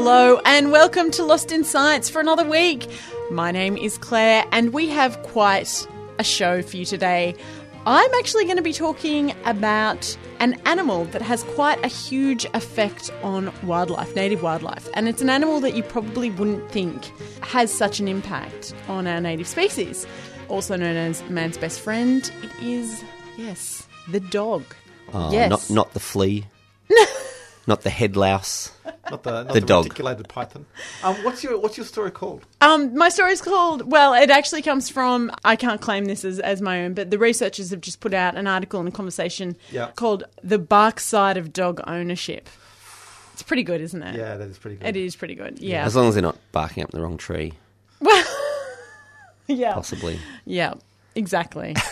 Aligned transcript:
Hello 0.00 0.40
and 0.44 0.70
welcome 0.70 1.10
to 1.10 1.24
Lost 1.24 1.50
in 1.50 1.64
Science 1.64 2.08
for 2.08 2.20
another 2.20 2.48
week. 2.48 2.88
My 3.32 3.50
name 3.50 3.76
is 3.76 3.98
Claire 3.98 4.44
and 4.52 4.72
we 4.72 4.88
have 4.90 5.20
quite 5.24 5.88
a 6.20 6.22
show 6.22 6.62
for 6.62 6.76
you 6.76 6.84
today. 6.84 7.34
I'm 7.84 8.14
actually 8.14 8.44
going 8.44 8.58
to 8.58 8.62
be 8.62 8.72
talking 8.72 9.34
about 9.44 10.16
an 10.38 10.54
animal 10.66 11.06
that 11.06 11.20
has 11.22 11.42
quite 11.42 11.84
a 11.84 11.88
huge 11.88 12.44
effect 12.54 13.10
on 13.24 13.52
wildlife, 13.66 14.14
native 14.14 14.40
wildlife. 14.40 14.88
And 14.94 15.08
it's 15.08 15.20
an 15.20 15.30
animal 15.30 15.58
that 15.62 15.74
you 15.74 15.82
probably 15.82 16.30
wouldn't 16.30 16.70
think 16.70 17.06
has 17.40 17.74
such 17.74 17.98
an 17.98 18.06
impact 18.06 18.74
on 18.86 19.08
our 19.08 19.20
native 19.20 19.48
species. 19.48 20.06
Also 20.48 20.76
known 20.76 20.94
as 20.94 21.28
man's 21.28 21.58
best 21.58 21.80
friend, 21.80 22.30
it 22.44 22.52
is, 22.62 23.02
yes, 23.36 23.88
the 24.06 24.20
dog. 24.20 24.62
Oh, 25.12 25.32
yes. 25.32 25.50
Not 25.50 25.68
not 25.70 25.92
the 25.92 26.00
flea. 26.00 26.46
not 27.66 27.82
the 27.82 27.90
head 27.90 28.16
louse. 28.16 28.70
Not 29.10 29.22
the, 29.22 29.30
not 29.44 29.48
The 29.54 29.60
the, 29.60 29.66
dog. 29.66 29.84
reticulated 29.84 30.28
python. 30.28 30.66
Um, 31.02 31.14
what's 31.24 31.42
your 31.42 31.58
What's 31.58 31.76
your 31.76 31.86
story 31.86 32.10
called? 32.10 32.44
Um, 32.60 32.96
my 32.96 33.08
is 33.08 33.40
called, 33.42 33.90
well, 33.90 34.14
it 34.14 34.30
actually 34.30 34.62
comes 34.62 34.88
from, 34.88 35.30
I 35.44 35.56
can't 35.56 35.80
claim 35.80 36.04
this 36.04 36.24
as, 36.24 36.38
as 36.40 36.60
my 36.60 36.84
own, 36.84 36.94
but 36.94 37.10
the 37.10 37.18
researchers 37.18 37.70
have 37.70 37.80
just 37.80 38.00
put 38.00 38.12
out 38.14 38.36
an 38.36 38.46
article 38.46 38.80
and 38.80 38.88
a 38.88 38.92
conversation 38.92 39.56
Yeah. 39.70 39.90
called 39.96 40.24
The 40.44 40.58
Bark 40.58 41.00
Side 41.00 41.36
of 41.36 41.52
Dog 41.52 41.80
Ownership. 41.86 42.48
It's 43.32 43.42
pretty 43.42 43.62
good, 43.62 43.80
isn't 43.80 44.02
it? 44.02 44.16
Yeah, 44.16 44.36
that 44.36 44.48
is 44.48 44.58
pretty 44.58 44.76
good. 44.76 44.88
It 44.88 44.96
is 44.96 45.14
pretty 45.16 45.34
good, 45.36 45.58
yeah. 45.60 45.84
As 45.84 45.94
long 45.94 46.08
as 46.08 46.14
they're 46.14 46.22
not 46.22 46.36
barking 46.52 46.82
up 46.82 46.90
the 46.90 47.00
wrong 47.00 47.16
tree, 47.16 47.52
Well, 48.00 48.24
Yeah, 49.46 49.74
possibly. 49.74 50.18
yeah, 50.44 50.74
exactly. 51.14 51.74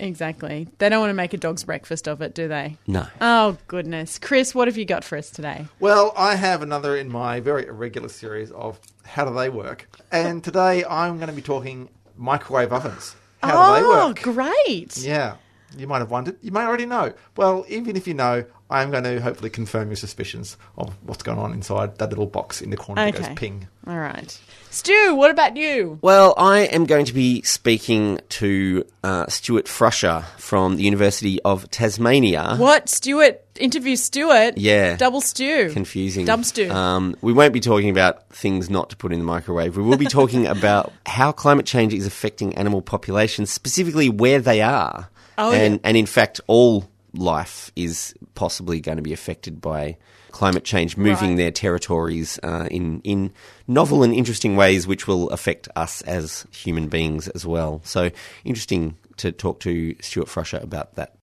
exactly. 0.00 0.68
They 0.78 0.88
don't 0.88 1.00
want 1.00 1.10
to 1.10 1.14
make 1.14 1.34
a 1.34 1.36
dog's 1.36 1.64
breakfast 1.64 2.08
of 2.08 2.20
it, 2.22 2.34
do 2.34 2.48
they? 2.48 2.76
No. 2.86 3.06
Oh, 3.20 3.58
goodness. 3.68 4.18
Chris, 4.18 4.54
what 4.54 4.68
have 4.68 4.76
you 4.76 4.84
got 4.84 5.04
for 5.04 5.16
us 5.18 5.30
today? 5.30 5.66
Well, 5.78 6.12
I 6.16 6.34
have 6.34 6.62
another 6.62 6.96
in 6.96 7.10
my 7.10 7.40
very 7.40 7.66
irregular 7.66 8.08
series 8.08 8.50
of 8.50 8.80
how 9.04 9.24
do 9.24 9.34
they 9.34 9.48
work, 9.48 9.88
and 10.10 10.42
today 10.42 10.84
I'm 10.84 11.16
going 11.16 11.28
to 11.28 11.34
be 11.34 11.42
talking 11.42 11.88
microwave 12.16 12.72
ovens. 12.72 13.16
How 13.42 13.52
oh, 13.54 13.74
do 13.74 13.80
they 13.80 13.86
oh, 13.86 14.08
work? 14.08 14.26
Oh, 14.26 14.32
great. 14.32 14.96
Yeah, 14.98 15.36
you 15.76 15.86
might 15.86 15.98
have 15.98 16.10
wondered. 16.10 16.36
You 16.42 16.52
may 16.52 16.60
already 16.60 16.86
know. 16.86 17.12
Well, 17.36 17.64
even 17.68 17.96
if 17.96 18.06
you 18.06 18.14
know, 18.14 18.44
I'm 18.70 18.90
going 18.90 19.04
to 19.04 19.20
hopefully 19.20 19.50
confirm 19.50 19.88
your 19.88 19.96
suspicions 19.96 20.56
of 20.78 20.94
what's 21.02 21.24
going 21.24 21.38
on 21.38 21.52
inside 21.52 21.98
that 21.98 22.10
little 22.10 22.26
box 22.26 22.62
in 22.62 22.70
the 22.70 22.76
corner 22.76 23.04
that 23.10 23.20
goes 23.20 23.28
ping. 23.36 23.66
All 23.86 23.98
right. 23.98 24.38
Stu, 24.70 25.16
what 25.16 25.32
about 25.32 25.56
you? 25.56 25.98
Well, 26.00 26.32
I 26.36 26.60
am 26.60 26.84
going 26.84 27.04
to 27.06 27.12
be 27.12 27.42
speaking 27.42 28.20
to 28.28 28.84
uh, 29.02 29.26
Stuart 29.26 29.66
Frusher 29.66 30.24
from 30.38 30.76
the 30.76 30.84
University 30.84 31.42
of 31.42 31.68
Tasmania. 31.70 32.54
What? 32.56 32.88
Stuart? 32.88 33.44
Interview 33.56 33.96
Stuart? 33.96 34.56
Yeah. 34.56 34.96
Double 34.96 35.20
stew. 35.20 35.70
Confusing. 35.72 36.24
Dub 36.24 36.44
stew. 36.44 36.70
Um, 36.70 37.16
we 37.20 37.32
won't 37.32 37.52
be 37.52 37.60
talking 37.60 37.90
about 37.90 38.28
things 38.28 38.70
not 38.70 38.90
to 38.90 38.96
put 38.96 39.12
in 39.12 39.18
the 39.18 39.24
microwave. 39.24 39.76
We 39.76 39.82
will 39.82 39.98
be 39.98 40.06
talking 40.06 40.46
about 40.46 40.92
how 41.04 41.32
climate 41.32 41.66
change 41.66 41.92
is 41.92 42.06
affecting 42.06 42.54
animal 42.54 42.80
populations, 42.80 43.50
specifically 43.50 44.08
where 44.08 44.38
they 44.38 44.62
are. 44.62 45.10
Oh, 45.36 45.50
and, 45.52 45.74
yeah. 45.74 45.80
and 45.82 45.96
in 45.96 46.06
fact, 46.06 46.40
all 46.46 46.88
life 47.12 47.72
is 47.74 48.14
possibly 48.34 48.80
going 48.80 48.96
to 48.96 49.02
be 49.02 49.12
affected 49.12 49.60
by 49.60 49.96
climate 50.30 50.64
change, 50.64 50.96
moving 50.96 51.30
Right. 51.30 51.36
their 51.36 51.50
territories 51.50 52.38
uh, 52.42 52.68
in 52.70 53.00
in 53.02 53.32
novel 53.66 54.02
and 54.02 54.14
interesting 54.14 54.56
ways, 54.56 54.86
which 54.86 55.06
will 55.06 55.28
affect 55.30 55.68
us 55.76 56.02
as 56.02 56.46
human 56.52 56.88
beings 56.88 57.28
as 57.28 57.44
well. 57.46 57.80
So 57.84 58.10
interesting 58.44 58.96
to 59.18 59.32
talk 59.32 59.60
to 59.60 59.94
Stuart 60.00 60.28
Frusher 60.28 60.60
about 60.62 60.94
that. 60.94 61.16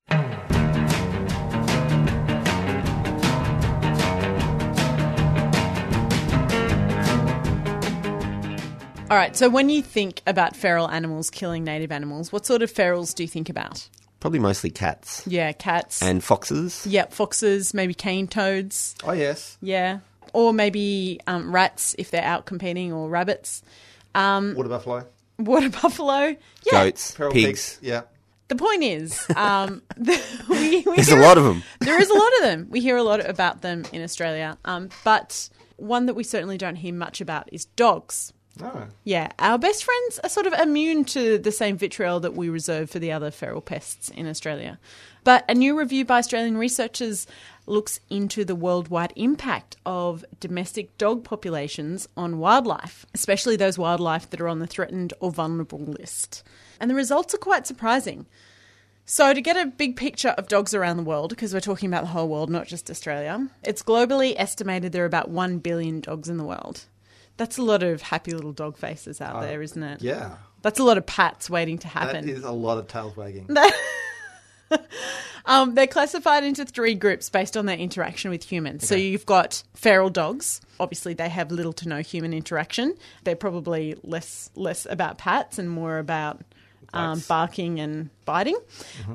All 9.10 9.16
right. 9.16 9.38
So 9.38 9.48
when 9.50 9.70
you 9.70 9.82
think 9.82 10.22
about 10.28 10.54
feral 10.54 10.90
animals 10.90 11.30
killing 11.30 11.64
native 11.64 11.94
animals, 11.94 12.34
what 12.34 12.46
sort 12.46 12.62
of 12.62 12.72
ferals 12.72 13.16
do 13.16 13.24
you 13.24 13.30
think 13.30 13.48
about? 13.48 13.88
Probably 14.20 14.40
mostly 14.40 14.70
cats 14.72 15.24
Yeah, 15.28 15.52
cats. 15.52 16.02
and 16.02 16.24
foxes. 16.24 16.86
Yep, 16.88 17.14
foxes, 17.14 17.74
maybe 17.74 17.94
cane 17.94 18.28
toads. 18.28 18.96
Oh 19.04 19.12
yes, 19.14 19.58
Yeah. 19.62 20.00
Or 20.34 20.54
maybe 20.54 21.20
um, 21.26 21.54
rats 21.54 21.96
if 21.98 22.12
they're 22.12 22.24
out 22.24 22.46
competing, 22.46 22.92
or 22.94 23.10
rabbits. 23.10 23.64
Um, 24.14 24.54
water 24.56 24.70
buffalo, 24.70 25.06
water 25.40 25.70
buffalo. 25.82 26.36
Yeah. 26.66 26.72
Goats, 26.72 27.12
feral 27.12 27.32
pigs. 27.32 27.46
pigs. 27.76 27.80
Yeah, 27.82 28.02
The 28.50 28.56
point 28.56 28.84
is, 28.84 29.26
um, 29.36 29.82
we, 29.98 30.84
we 30.86 30.96
There's 30.96 31.10
a 31.10 31.16
lot 31.16 31.38
of 31.38 31.44
them. 31.44 31.64
There 31.80 32.00
is 32.00 32.10
a 32.10 32.14
lot 32.14 32.32
of 32.38 32.42
them. 32.44 32.68
We 32.72 32.82
hear 32.82 32.98
a 32.98 33.04
lot 33.04 33.28
about 33.28 33.62
them 33.62 33.86
in 33.94 34.04
Australia. 34.04 34.58
Um, 34.66 34.90
but 35.04 35.50
one 35.78 36.08
that 36.08 36.14
we 36.16 36.24
certainly 36.24 36.58
don't 36.58 36.76
hear 36.76 36.94
much 36.94 37.22
about 37.22 37.50
is 37.52 37.66
dogs. 37.66 38.34
Oh, 38.64 38.88
Yeah, 39.04 39.32
our 39.40 39.58
best 39.58 39.84
friends 39.84 40.20
are 40.24 40.30
sort 40.30 40.48
of 40.48 40.54
immune 40.54 41.06
to 41.06 41.38
the 41.38 41.52
same 41.52 41.78
vitriol 41.78 42.20
that 42.22 42.36
we 42.36 42.50
reserve 42.50 42.90
for 42.90 43.00
the 43.00 43.12
other 43.12 43.32
feral 43.32 43.62
pests 43.62 44.10
in 44.10 44.28
Australia. 44.28 44.80
But 45.24 45.44
a 45.50 45.54
new 45.54 45.78
review 45.78 46.06
by 46.06 46.20
Australian 46.20 46.58
researchers 46.58 47.28
looks 47.66 48.00
into 48.10 48.46
the 48.46 48.56
worldwide 48.56 49.12
impact 49.16 49.76
of 49.86 50.24
domestic 50.40 50.98
dog 50.98 51.24
populations 51.24 52.08
on 52.16 52.40
wildlife, 52.40 53.06
especially 53.14 53.56
those 53.58 53.78
wildlife 53.78 54.30
that 54.30 54.40
are 54.40 54.48
on 54.48 54.60
the 54.60 54.68
threatened 54.68 55.14
or 55.20 55.32
vulnerable 55.32 55.80
list. 55.80 56.44
And 56.80 56.90
the 56.90 56.96
results 56.96 57.34
are 57.34 57.40
quite 57.40 57.68
surprising. 57.68 58.26
So, 59.10 59.34
to 59.34 59.42
get 59.42 59.56
a 59.56 59.68
big 59.68 59.96
picture 59.96 60.30
of 60.30 60.50
dogs 60.50 60.74
around 60.74 60.98
the 60.98 61.04
world, 61.04 61.30
because 61.30 61.54
we're 61.54 61.62
talking 61.62 61.88
about 61.88 62.02
the 62.02 62.10
whole 62.10 62.28
world, 62.28 62.50
not 62.50 62.68
just 62.68 62.90
Australia, 62.90 63.50
it's 63.64 63.82
globally 63.82 64.34
estimated 64.38 64.92
there 64.92 65.04
are 65.04 65.06
about 65.06 65.30
1 65.30 65.60
billion 65.60 66.02
dogs 66.02 66.28
in 66.28 66.36
the 66.36 66.44
world. 66.44 66.86
That's 67.38 67.58
a 67.58 67.62
lot 67.64 67.84
of 67.84 68.02
happy 68.02 68.32
little 68.32 68.52
dog 68.52 68.78
faces 68.78 69.22
out 69.22 69.42
there, 69.42 69.62
isn't 69.62 69.82
it? 69.84 70.02
yeah. 70.02 70.38
That's 70.64 70.80
a 70.80 70.84
lot 70.84 70.98
of 70.98 71.06
pats 71.06 71.50
waiting 71.50 71.78
to 71.78 71.84
That 71.88 71.90
happen. 71.92 72.28
is 72.28 72.44
a 72.44 72.52
lot 72.52 72.78
of 72.80 72.88
tails 72.88 73.16
wagging. 73.16 73.48
Um, 75.50 75.76
they're 75.76 75.88
classified 75.88 76.44
into 76.44 76.66
three 76.66 76.94
groups 76.94 77.30
based 77.30 77.56
on 77.56 77.68
their 77.68 77.78
interaction 77.78 78.32
with 78.32 78.44
humans. 78.44 78.86
So 78.86 78.96
you've 78.96 79.26
got 79.26 79.64
feral 79.76 80.10
dogs. 80.10 80.60
Obviously, 80.78 81.14
they 81.14 81.30
have 81.30 81.54
little 81.54 81.72
to 81.72 81.88
no 81.88 82.00
human 82.02 82.34
interaction. 82.34 82.94
They're 83.24 83.38
probably 83.38 83.96
less 84.04 84.50
less 84.56 84.86
about 84.90 85.18
pats 85.18 85.58
and 85.58 85.70
more 85.70 86.00
about 86.00 86.42
um, 86.94 87.22
barking 87.28 87.80
and 87.80 88.10
biting. 88.26 88.58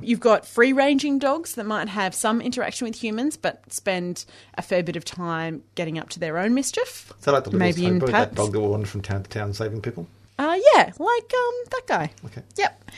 You've 0.01 0.21
got 0.21 0.47
free 0.47 0.73
ranging 0.73 1.19
dogs 1.19 1.55
that 1.55 1.65
might 1.67 1.89
have 1.89 2.15
some 2.15 2.41
interaction 2.41 2.87
with 2.87 3.03
humans, 3.03 3.37
but 3.37 3.73
spend 3.73 4.25
a 4.55 4.63
fair 4.63 4.83
bit 4.83 4.97
of 4.97 5.05
time 5.05 5.63
getting 5.75 5.99
up 5.99 6.09
to 6.11 6.21
their 6.21 6.39
own 6.39 6.55
mischief. 6.55 7.13
So 7.21 7.33
like 7.33 7.45
the 7.45 7.51
Maybe 7.53 7.87
in 7.87 8.01
Sober, 8.01 8.13
that 8.13 8.35
dog 8.35 8.53
that 8.53 8.61
wandered 8.61 8.89
from 8.89 9.03
town 9.03 9.23
to 9.23 9.31
town 9.31 9.53
saving 9.55 9.81
people. 9.83 10.07
Uh, 10.39 10.59
yeah, 10.75 10.85
like 10.99 11.33
um, 11.35 11.55
that 11.71 11.83
guy. 11.87 12.11
Okay. 12.27 12.43
Yep. 12.57 12.91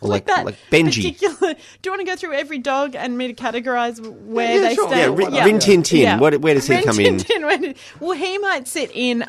Or 0.00 0.08
like, 0.10 0.26
that 0.26 0.44
like 0.46 0.54
Benji. 0.70 1.12
Particular, 1.12 1.54
do 1.54 1.60
you 1.84 1.90
want 1.90 2.00
to 2.00 2.06
go 2.06 2.14
through 2.14 2.34
every 2.34 2.58
dog 2.58 2.94
and 2.94 3.18
me 3.18 3.32
to 3.32 3.34
categorize 3.34 3.98
where 4.26 4.54
Yeah, 4.54 4.68
they 4.68 4.74
sure. 4.76 4.86
stand? 4.88 5.00
Yeah, 5.00 5.08
Why 5.08 5.24
Rin, 5.24 5.32
not? 5.34 5.44
Rin 5.44 5.58
Tin 5.58 5.82
Tin. 5.82 6.00
Yeah. 6.02 6.20
Where, 6.20 6.38
where 6.38 6.54
does 6.54 6.68
he 6.68 6.76
Rin 6.76 6.84
come 6.84 6.96
Tin 6.96 7.06
in? 7.14 7.18
Tin, 7.18 7.44
where 7.44 7.58
did- 7.58 7.76
well, 7.98 8.12
he 8.16 8.38
might 8.38 8.68
sit 8.68 8.92
in 8.94 9.24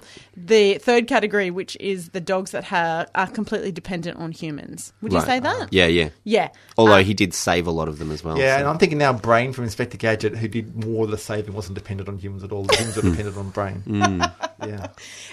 the 0.46 0.76
third 0.76 1.08
category, 1.08 1.52
which 1.52 1.76
is 1.80 2.10
the 2.10 2.22
dogs 2.22 2.52
that 2.52 2.64
ha- 2.64 3.06
are 3.14 3.28
completely 3.28 3.72
dependent 3.72 4.18
on 4.18 4.32
humans. 4.32 4.94
Would 5.02 5.12
you 5.12 5.18
Right. 5.18 5.28
say 5.28 5.40
that? 5.40 5.68
Yeah, 5.72 5.88
yeah. 5.88 6.10
Yeah. 6.24 6.50
Although 6.78 6.94
Uh, 6.94 7.04
he 7.04 7.14
did 7.14 7.34
save 7.34 7.68
a 7.68 7.72
lot 7.72 7.88
of 7.90 8.00
them 8.00 8.12
as 8.12 8.24
well. 8.24 8.38
Yeah, 8.38 8.56
so- 8.56 8.60
and 8.62 8.70
I'm 8.70 8.78
thinking 8.78 8.98
now 9.00 9.12
Brain 9.14 9.52
from 9.54 9.66
Inspector 9.66 9.98
Gadget, 9.98 10.38
who 10.38 10.48
did 10.48 10.84
more 10.86 11.04
of 11.06 11.12
the 11.12 11.18
saving, 11.18 11.54
wasn't 11.54 11.76
dependent 11.76 12.08
on 12.08 12.18
humans 12.18 12.44
at 12.44 12.52
all. 12.52 12.64
The 12.64 12.76
humans 12.78 12.96
were 12.96 13.02
dependent 13.10 13.38
on 13.38 13.50
Brain. 13.50 13.84
Mm. 13.88 14.34
Yeah. 14.68 14.88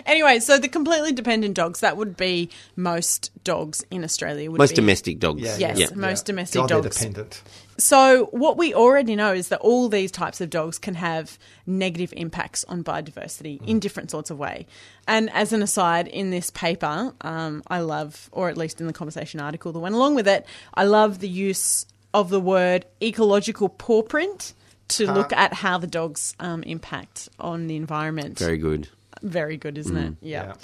Anyway, 0.06 0.38
so 0.38 0.56
the 0.56 0.68
completely 0.68 1.10
dependent 1.12 1.54
dogs, 1.54 1.80
that 1.80 1.96
would 1.96 2.16
be 2.16 2.48
most 2.76 3.32
dogs 3.42 3.84
in 3.90 4.04
Australia. 4.04 4.48
Would 4.50 4.58
most 4.58 4.70
be. 4.70 4.76
domestic 4.76 5.18
dogs. 5.18 5.42
Yeah, 5.42 5.56
Yes, 5.58 5.78
yeah. 5.78 5.86
most 5.96 6.26
domestic 6.26 6.60
God, 6.60 6.68
they're 6.70 6.80
dogs. 6.82 6.96
dependent. 6.96 7.42
So, 7.78 8.26
what 8.26 8.56
we 8.56 8.72
already 8.72 9.16
know 9.16 9.32
is 9.32 9.48
that 9.48 9.60
all 9.60 9.88
these 9.88 10.10
types 10.10 10.40
of 10.40 10.48
dogs 10.48 10.78
can 10.78 10.94
have 10.94 11.38
negative 11.66 12.12
impacts 12.16 12.64
on 12.64 12.82
biodiversity 12.82 13.64
in 13.66 13.80
different 13.80 14.10
sorts 14.10 14.30
of 14.30 14.38
way. 14.38 14.66
And 15.06 15.30
as 15.30 15.52
an 15.52 15.62
aside, 15.62 16.08
in 16.08 16.30
this 16.30 16.50
paper, 16.50 17.12
um, 17.20 17.62
I 17.68 17.80
love, 17.80 18.30
or 18.32 18.48
at 18.48 18.56
least 18.56 18.80
in 18.80 18.86
the 18.86 18.92
conversation 18.92 19.40
article 19.40 19.72
that 19.72 19.78
went 19.78 19.94
along 19.94 20.14
with 20.14 20.26
it, 20.26 20.46
I 20.74 20.84
love 20.84 21.18
the 21.18 21.28
use 21.28 21.84
of 22.14 22.30
the 22.30 22.40
word 22.40 22.86
ecological 23.02 23.68
paw 23.68 24.02
print 24.02 24.54
to 24.88 25.12
look 25.12 25.32
at 25.32 25.52
how 25.52 25.78
the 25.78 25.86
dogs 25.86 26.34
um, 26.40 26.62
impact 26.62 27.28
on 27.38 27.66
the 27.66 27.76
environment. 27.76 28.38
Very 28.38 28.58
good. 28.58 28.88
Very 29.22 29.56
good, 29.56 29.76
isn't 29.78 29.96
it? 29.96 30.14
Yeah. 30.20 30.54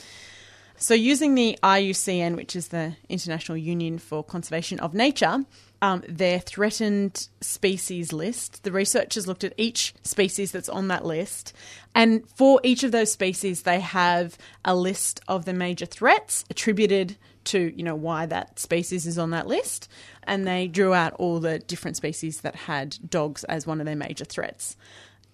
So, 0.76 0.94
using 0.94 1.35
the 1.35 1.59
IUCN, 1.62 2.37
which 2.37 2.56
is 2.56 2.69
the 2.69 2.97
International 3.09 3.56
Union 3.56 3.99
for 3.99 4.25
Conservation 4.25 4.81
of 4.81 4.94
Nature, 4.94 5.44
um, 5.82 6.05
their 6.08 6.38
threatened 6.38 7.29
species 7.40 8.12
list, 8.12 8.62
the 8.62 8.70
researchers 8.70 9.26
looked 9.26 9.43
at 9.43 9.52
each 9.56 9.94
species 10.05 10.52
that's 10.52 10.69
on 10.69 10.87
that 10.88 11.05
list. 11.05 11.52
And 11.93 12.23
for 12.37 12.61
each 12.62 12.84
of 12.84 12.93
those 12.93 13.11
species, 13.11 13.62
they 13.62 13.81
have 13.81 14.38
a 14.64 14.76
list 14.76 15.20
of 15.26 15.44
the 15.44 15.52
major 15.52 15.84
threats 15.84 16.44
attributed 16.49 17.17
to, 17.46 17.75
you 17.76 17.82
know, 17.82 17.96
why 17.96 18.26
that 18.26 18.61
species 18.61 19.06
is 19.06 19.19
on 19.19 19.31
that 19.31 19.49
list. 19.49 19.88
And 20.23 20.46
they 20.46 20.69
drew 20.69 20.94
out 20.94 21.14
all 21.14 21.40
the 21.40 21.58
different 21.58 21.96
species 21.96 22.43
that 22.43 22.55
had 22.55 22.96
dogs 23.11 23.43
as 23.44 23.67
one 23.67 23.81
of 23.81 23.87
their 23.87 23.96
major 23.96 24.25
threats. 24.25 24.76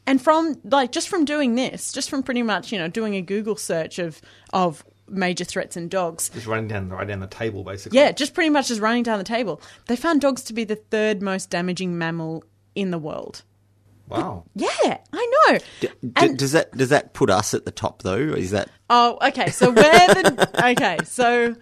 And 0.07 0.21
from 0.21 0.59
like 0.65 0.93
just 0.93 1.11
from 1.11 1.27
doing 1.27 1.57
this, 1.57 1.93
just 1.93 2.09
from 2.09 2.23
pretty 2.23 2.43
much 2.43 2.73
you 2.73 2.79
know 2.79 2.89
doing 2.89 3.15
a 3.15 3.21
Google 3.21 3.57
search 3.57 3.99
of 3.99 4.23
of 4.55 4.83
major 5.09 5.45
threats 5.45 5.77
in 5.77 5.89
dogs, 5.89 6.29
Just 6.31 6.47
running 6.47 6.69
down 6.69 6.89
right 6.91 7.07
down 7.07 7.21
the 7.21 7.27
table, 7.27 7.65
basically. 7.65 7.99
yeah, 7.99 8.13
just 8.13 8.35
pretty 8.35 8.51
much 8.51 8.69
just 8.69 8.81
running 8.81 9.03
down 9.03 9.19
the 9.19 9.25
table, 9.25 9.61
they 9.87 9.97
found 9.97 10.21
dogs 10.21 10.43
to 10.45 10.53
be 10.53 10.65
the 10.65 10.77
third 10.77 11.23
most 11.23 11.51
damaging 11.51 11.99
mammal 11.99 12.45
in 12.75 12.91
the 12.91 12.99
world. 12.99 13.43
Wow. 14.09 14.45
Yeah, 14.55 14.99
I 15.13 15.33
know. 15.49 15.59
D- 15.81 15.89
d- 16.01 16.13
And- 16.17 16.39
does 16.39 16.53
that 16.53 16.75
does 16.77 16.89
that 16.89 17.13
put 17.13 17.29
us 17.29 17.53
at 17.53 17.65
the 17.67 17.71
top 17.71 18.03
though? 18.03 18.17
Is 18.17 18.53
that 18.53 18.71
Oh, 18.89 19.19
okay. 19.21 19.51
So 19.51 19.69
we're 19.69 19.75
the 19.83 20.51
okay. 20.71 20.99
So 21.05 21.55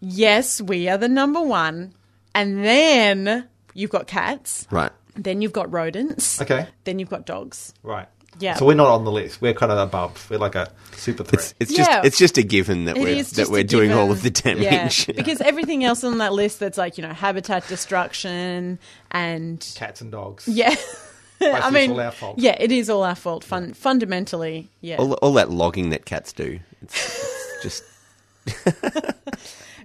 yes, 0.00 0.60
we 0.60 0.88
are 0.88 0.98
the 0.98 1.08
number 1.08 1.40
one, 1.42 1.92
and 2.34 2.64
then 2.64 3.48
you've 3.74 3.90
got 3.90 4.06
cats. 4.06 4.66
right? 4.70 4.92
Then 5.16 5.42
you've 5.42 5.52
got 5.52 5.72
rodents. 5.72 6.40
Okay. 6.40 6.68
Then 6.84 7.00
you've 7.00 7.10
got 7.10 7.26
dogs. 7.26 7.74
Right. 7.82 8.06
Yeah. 8.40 8.54
So 8.54 8.66
we're 8.66 8.74
not 8.74 8.88
on 8.88 9.04
the 9.04 9.10
list. 9.12 9.40
We're 9.40 9.54
kind 9.54 9.72
of 9.72 9.78
above. 9.78 10.28
We're 10.30 10.38
like 10.38 10.54
a 10.54 10.70
super 10.92 11.24
threat. 11.24 11.54
It's 11.60 11.70
it's 11.70 11.78
Yeah. 11.78 11.84
just 11.84 12.06
it's 12.06 12.18
just 12.18 12.38
a 12.38 12.42
given 12.42 12.84
that 12.84 12.96
It 12.96 13.02
we're 13.02 13.22
that 13.22 13.48
we're 13.48 13.60
a 13.60 13.64
doing 13.64 13.92
all 13.92 14.10
of 14.12 14.22
the 14.22 14.30
damage. 14.30 15.08
Yeah, 15.08 15.12
because 15.16 15.40
everything 15.40 15.84
else 15.84 16.04
on 16.04 16.18
that 16.18 16.32
list 16.32 16.60
that's 16.60 16.78
like, 16.78 16.98
you 16.98 17.02
know, 17.02 17.12
habitat 17.12 17.66
destruction 17.68 18.78
and 19.10 19.66
Cats 19.76 20.00
and 20.00 20.12
dogs. 20.12 20.46
yeah. 20.48 20.74
I 21.40 21.44
Basically, 21.44 21.58
it's 21.68 21.72
mean, 21.72 21.90
all 21.92 22.00
our 22.00 22.10
fault. 22.10 22.38
yeah, 22.40 22.56
it 22.58 22.72
is 22.72 22.90
all 22.90 23.04
our 23.04 23.14
fault. 23.14 23.44
Fun, 23.44 23.72
fundamentally, 23.72 24.68
yeah. 24.80 24.96
all, 24.96 25.12
all 25.14 25.32
that 25.34 25.50
logging 25.50 25.90
that 25.90 26.04
cats 26.04 26.32
do. 26.32 26.58
It's, 26.82 27.62
it's 27.62 27.62
just 27.62 27.84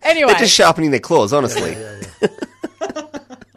anyway, 0.02 0.32
they're 0.32 0.40
just 0.40 0.56
sharpening 0.56 0.90
their 0.92 1.00
claws. 1.00 1.32
Honestly, 1.32 1.76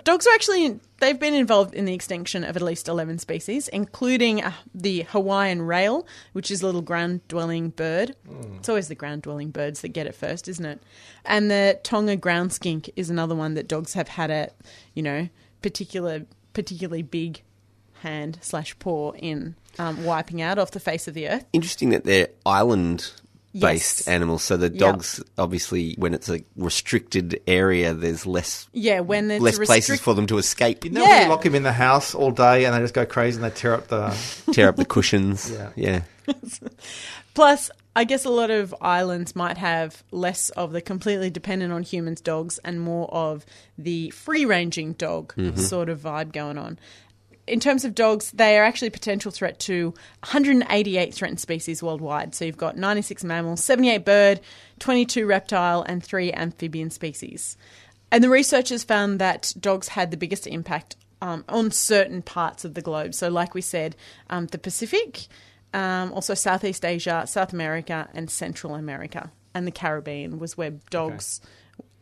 dogs 0.07 0.27
are 0.27 0.33
actually 0.33 0.81
they've 1.01 1.19
been 1.21 1.35
involved 1.35 1.75
in 1.75 1.85
the 1.85 1.93
extinction 1.93 2.45
of 2.45 2.57
at 2.57 2.63
least 2.63 2.89
11 2.89 3.19
species 3.19 3.69
including 3.69 4.43
uh, 4.43 4.53
the 4.75 5.03
hawaiian 5.03 5.61
rail 5.61 6.07
which 6.33 6.51
is 6.51 6.63
a 6.63 6.67
little 6.67 6.81
ground 6.81 7.21
dwelling 7.29 7.69
bird. 7.71 8.17
It's 8.57 8.69
always 8.69 8.89
the 8.89 8.95
ground 8.95 9.23
dwelling 9.23 9.51
birds 9.51 9.83
that 9.83 9.89
get 9.89 10.07
it 10.07 10.15
first 10.15 10.49
isn't 10.49 10.65
it? 10.65 10.83
And 11.27 11.51
the 11.51 11.79
tonga 11.83 12.17
ground 12.17 12.53
skink 12.53 12.89
is 12.97 13.11
another 13.11 13.35
one 13.35 13.55
that 13.55 13.69
dogs 13.69 13.93
have 13.93 14.09
had 14.09 14.31
a 14.31 14.51
you 14.95 15.03
know 15.03 15.29
particular 15.61 16.25
particularly 16.55 17.03
big 17.03 17.43
hand 18.01 18.39
slash 18.41 18.79
paw 18.79 19.13
in 19.13 19.57
um, 19.79 20.05
wiping 20.05 20.41
out 20.41 20.59
off 20.59 20.71
the 20.71 20.81
face 20.81 21.09
of 21.09 21.15
the 21.15 21.29
earth. 21.29 21.45
Interesting 21.53 21.91
that 21.91 22.05
they're 22.05 22.29
island. 22.47 23.13
Based 23.61 24.01
Yes. 24.01 24.09
animals, 24.09 24.43
so 24.43 24.57
the 24.57 24.69
dogs 24.69 25.23
obviously, 25.39 25.95
when 25.99 26.15
it's 26.15 26.29
a 26.29 26.45
restricted 26.57 27.41
area, 27.47 27.95
there's 27.95 28.27
less 28.27 28.69
yeah 28.73 29.01
when 29.01 29.29
there's 29.29 29.43
less 29.43 29.59
a 29.59 29.63
places 29.63 30.01
for 30.01 30.15
them 30.15 30.27
to 30.27 30.39
escape. 30.39 30.85
You 30.85 30.91
know 30.91 31.03
when 31.05 31.23
you 31.23 31.29
lock 31.29 31.45
him 31.45 31.55
in 31.55 31.63
the 31.63 31.73
house 31.73 32.15
all 32.15 32.31
day 32.31 32.65
and 32.65 32.75
they 32.75 32.81
just 32.81 32.95
go 32.95 33.07
crazy 33.07 33.37
and 33.37 33.45
they 33.45 33.55
tear 33.55 33.75
up 33.75 33.89
the. 33.89 34.17
tear 34.53 34.69
up 34.69 34.77
the 34.77 34.85
cushions. 34.85 35.51
Yeah. 35.51 35.71
yeah. 35.77 36.03
Plus, 37.35 37.71
I 37.95 38.05
guess 38.05 38.25
a 38.25 38.31
lot 38.31 38.51
of 38.51 38.75
islands 38.81 39.35
might 39.37 39.59
have 39.59 40.03
less 40.11 40.51
of 40.51 40.73
the 40.73 40.81
completely 40.81 41.31
dependent 41.31 41.73
on 41.73 41.83
humans 41.83 42.21
dogs 42.21 42.59
and 42.65 42.81
more 42.81 43.13
of 43.13 43.47
the 43.79 44.11
free 44.11 44.45
ranging 44.45 44.93
dog 44.95 45.35
mm-hmm. 45.35 45.59
sort 45.59 45.89
of 45.89 46.01
vibe 46.01 46.33
going 46.33 46.59
on. 46.59 46.79
In 47.47 47.61
terms 47.61 47.85
of 47.85 47.95
dogs, 47.95 48.33
they 48.33 48.59
are 48.59 48.65
actually 48.65 48.89
a 48.89 48.93
potential 48.93 49.31
threat 49.31 49.61
to 49.61 49.95
188 50.21 51.15
threatened 51.15 51.41
species 51.41 51.83
worldwide. 51.83 52.35
So 52.35 52.45
you've 52.45 52.57
got 52.57 52.77
96 52.77 53.23
mammals, 53.23 53.63
78 53.63 54.05
bird, 54.05 54.41
22 54.81 55.27
reptile, 55.27 55.83
and 55.83 56.03
3 56.03 56.33
amphibian 56.33 56.91
species. 56.91 57.57
And 58.11 58.23
the 58.23 58.31
researchers 58.31 58.85
found 58.85 59.21
that 59.21 59.53
dogs 59.59 59.89
had 59.89 60.11
the 60.11 60.17
biggest 60.17 60.47
impact 60.47 60.97
um, 61.23 61.45
on 61.49 61.71
certain 61.71 62.23
parts 62.23 62.65
of 62.65 62.75
the 62.75 62.83
globe. 62.83 63.15
So, 63.15 63.29
like 63.29 63.55
we 63.55 63.63
said, 63.63 63.97
um, 64.31 64.47
the 64.47 64.59
Pacific, 64.59 65.27
um, 65.73 66.13
also 66.13 66.35
Southeast 66.35 66.85
Asia, 66.85 67.25
South 67.27 67.53
America, 67.53 68.09
and 68.15 68.31
Central 68.31 68.75
America, 68.75 69.31
and 69.55 69.67
the 69.67 69.73
Caribbean 69.73 70.39
was 70.39 70.57
where 70.57 70.73
dogs 70.91 71.41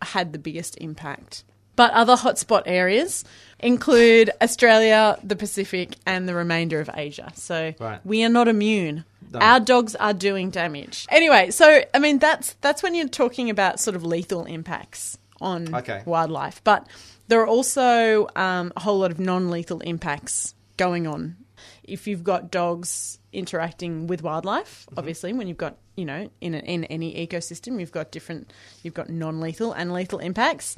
had 0.03 0.33
the 0.33 0.39
biggest 0.39 0.77
impact. 0.79 1.45
But 1.77 1.93
other 1.93 2.15
hotspot 2.17 2.63
areas 2.67 3.25
include 3.59 4.31
Australia, 4.41 5.19
the 5.25 5.37
Pacific, 5.37 5.97
and 6.07 6.29
the 6.29 6.35
remainder 6.35 6.81
of 6.81 6.91
Asia. 6.95 7.33
So 7.35 7.75
Right. 7.81 8.01
we 8.05 8.25
are 8.25 8.29
not 8.29 8.47
immune. 8.49 9.05
No. 9.33 9.39
Our 9.41 9.59
dogs 9.61 9.97
are 9.97 10.13
doing 10.15 10.51
damage. 10.51 11.07
Anyway, 11.11 11.51
so 11.51 11.83
I 11.93 11.99
mean 11.99 12.19
that's 12.19 12.55
that's 12.61 12.83
when 12.83 12.95
you're 12.95 13.09
talking 13.09 13.51
about 13.51 13.81
sort 13.81 13.97
of 13.97 14.05
lethal 14.05 14.45
impacts 14.45 15.19
on 15.41 15.75
Okay. 15.75 16.03
wildlife. 16.05 16.63
But 16.63 16.87
there 17.27 17.41
are 17.41 17.47
also 17.47 18.29
um, 18.37 18.73
a 18.77 18.81
whole 18.81 18.99
lot 19.01 19.11
of 19.11 19.19
non-lethal 19.19 19.81
impacts 19.81 20.55
going 20.77 21.07
on. 21.07 21.37
If 21.83 22.07
you've 22.07 22.23
got 22.23 22.51
dogs 22.51 23.19
interacting 23.33 24.07
with 24.07 24.23
wildlife, 24.23 24.87
obviously, 24.97 25.33
when 25.33 25.49
you've 25.49 25.57
got 25.59 25.77
you 25.97 26.05
know 26.05 26.31
in 26.41 26.55
a, 26.55 26.59
in 26.59 26.85
any 26.85 27.27
ecosystem, 27.27 27.81
you've 27.81 27.93
got 27.93 28.13
different, 28.13 28.53
you've 28.83 28.95
got 28.95 29.09
non-lethal 29.09 29.73
and 29.73 29.93
lethal 29.93 30.19
impacts. 30.21 30.77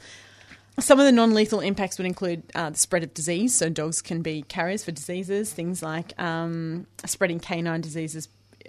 Some 0.78 1.00
of 1.00 1.06
the 1.06 1.12
non 1.12 1.32
lethal 1.34 1.60
impacts 1.60 1.96
would 1.98 2.06
include 2.06 2.42
uh, 2.54 2.70
the 2.70 2.76
spread 2.76 3.02
of 3.02 3.14
disease. 3.14 3.54
So, 3.54 3.68
dogs 3.70 4.02
can 4.02 4.22
be 4.22 4.42
carriers 4.42 4.84
for 4.84 4.92
diseases, 4.92 5.52
things 5.52 5.82
like 5.82 6.18
um, 6.20 6.86
spreading 7.06 7.40
canine 7.40 7.80
diseases, 7.80 8.28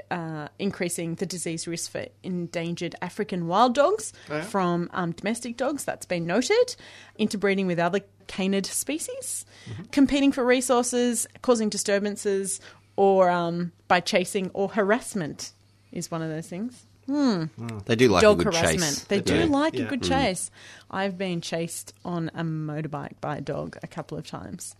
uh, 0.10 0.48
increasing 0.58 1.16
the 1.16 1.26
disease 1.26 1.68
risk 1.68 1.92
for 1.92 2.06
endangered 2.24 2.96
African 3.02 3.48
wild 3.48 3.76
dogs 3.76 4.14
Yeah. 4.30 4.42
from 4.42 4.90
um, 4.94 5.12
domestic 5.12 5.58
dogs. 5.58 5.84
That's 5.84 6.06
been 6.06 6.26
noted. 6.26 6.76
Interbreeding 7.18 7.68
with 7.68 7.80
other 7.80 8.00
canid 8.28 8.66
species, 8.66 9.46
competing 9.92 10.32
for 10.32 10.46
resources, 10.46 11.28
causing 11.42 11.68
disturbances, 11.70 12.60
or 12.96 13.30
um, 13.30 13.72
by 13.88 14.00
chasing 14.00 14.50
or 14.54 14.70
harassment 14.70 15.52
is 15.98 16.10
one 16.12 16.22
of 16.22 16.30
those 16.30 16.48
things 16.48 16.86
They 17.08 17.96
do 17.96 18.10
like 18.10 18.22
dog 18.22 18.42
a 18.42 18.44
good 18.44 18.54
harassment. 18.54 18.82
chase. 18.82 19.04
They, 19.06 19.18
They 19.20 19.22
do 19.22 19.44
do, 19.44 19.46
like 19.48 19.74
a 19.76 19.78
yeah. 19.80 19.88
good 19.88 20.04
chase. 20.04 20.52
I've 20.92 21.18
been 21.18 21.42
chased 21.42 21.94
on 22.04 22.30
a 22.36 22.44
motorbike 22.44 23.20
by 23.22 23.38
a 23.38 23.42
dog 23.42 23.78
a 23.82 23.88
couple 23.88 24.18
of 24.18 24.28
times. 24.28 24.76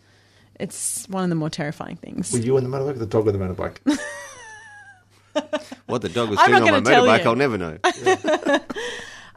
It's 0.60 1.08
one 1.08 1.24
of 1.24 1.30
the 1.30 1.36
more 1.36 1.50
terrifying 1.50 1.96
things. 1.98 2.34
Were 2.34 2.40
you 2.40 2.58
on 2.58 2.64
the 2.64 2.70
motorbike 2.70 2.96
or 2.96 3.00
the 3.00 3.06
dog 3.06 3.28
on 3.28 3.38
the 3.38 3.46
motorbike? 3.46 4.00
What 5.86 6.02
the 6.02 6.10
dog 6.10 6.30
was 6.30 6.40
I'm 6.42 6.50
doing 6.50 6.74
on 6.74 6.84
my 6.84 6.92
motorbike, 6.92 7.24
you. 7.24 7.30
I'll 7.30 7.36
never 7.36 7.58
know. 7.58 7.78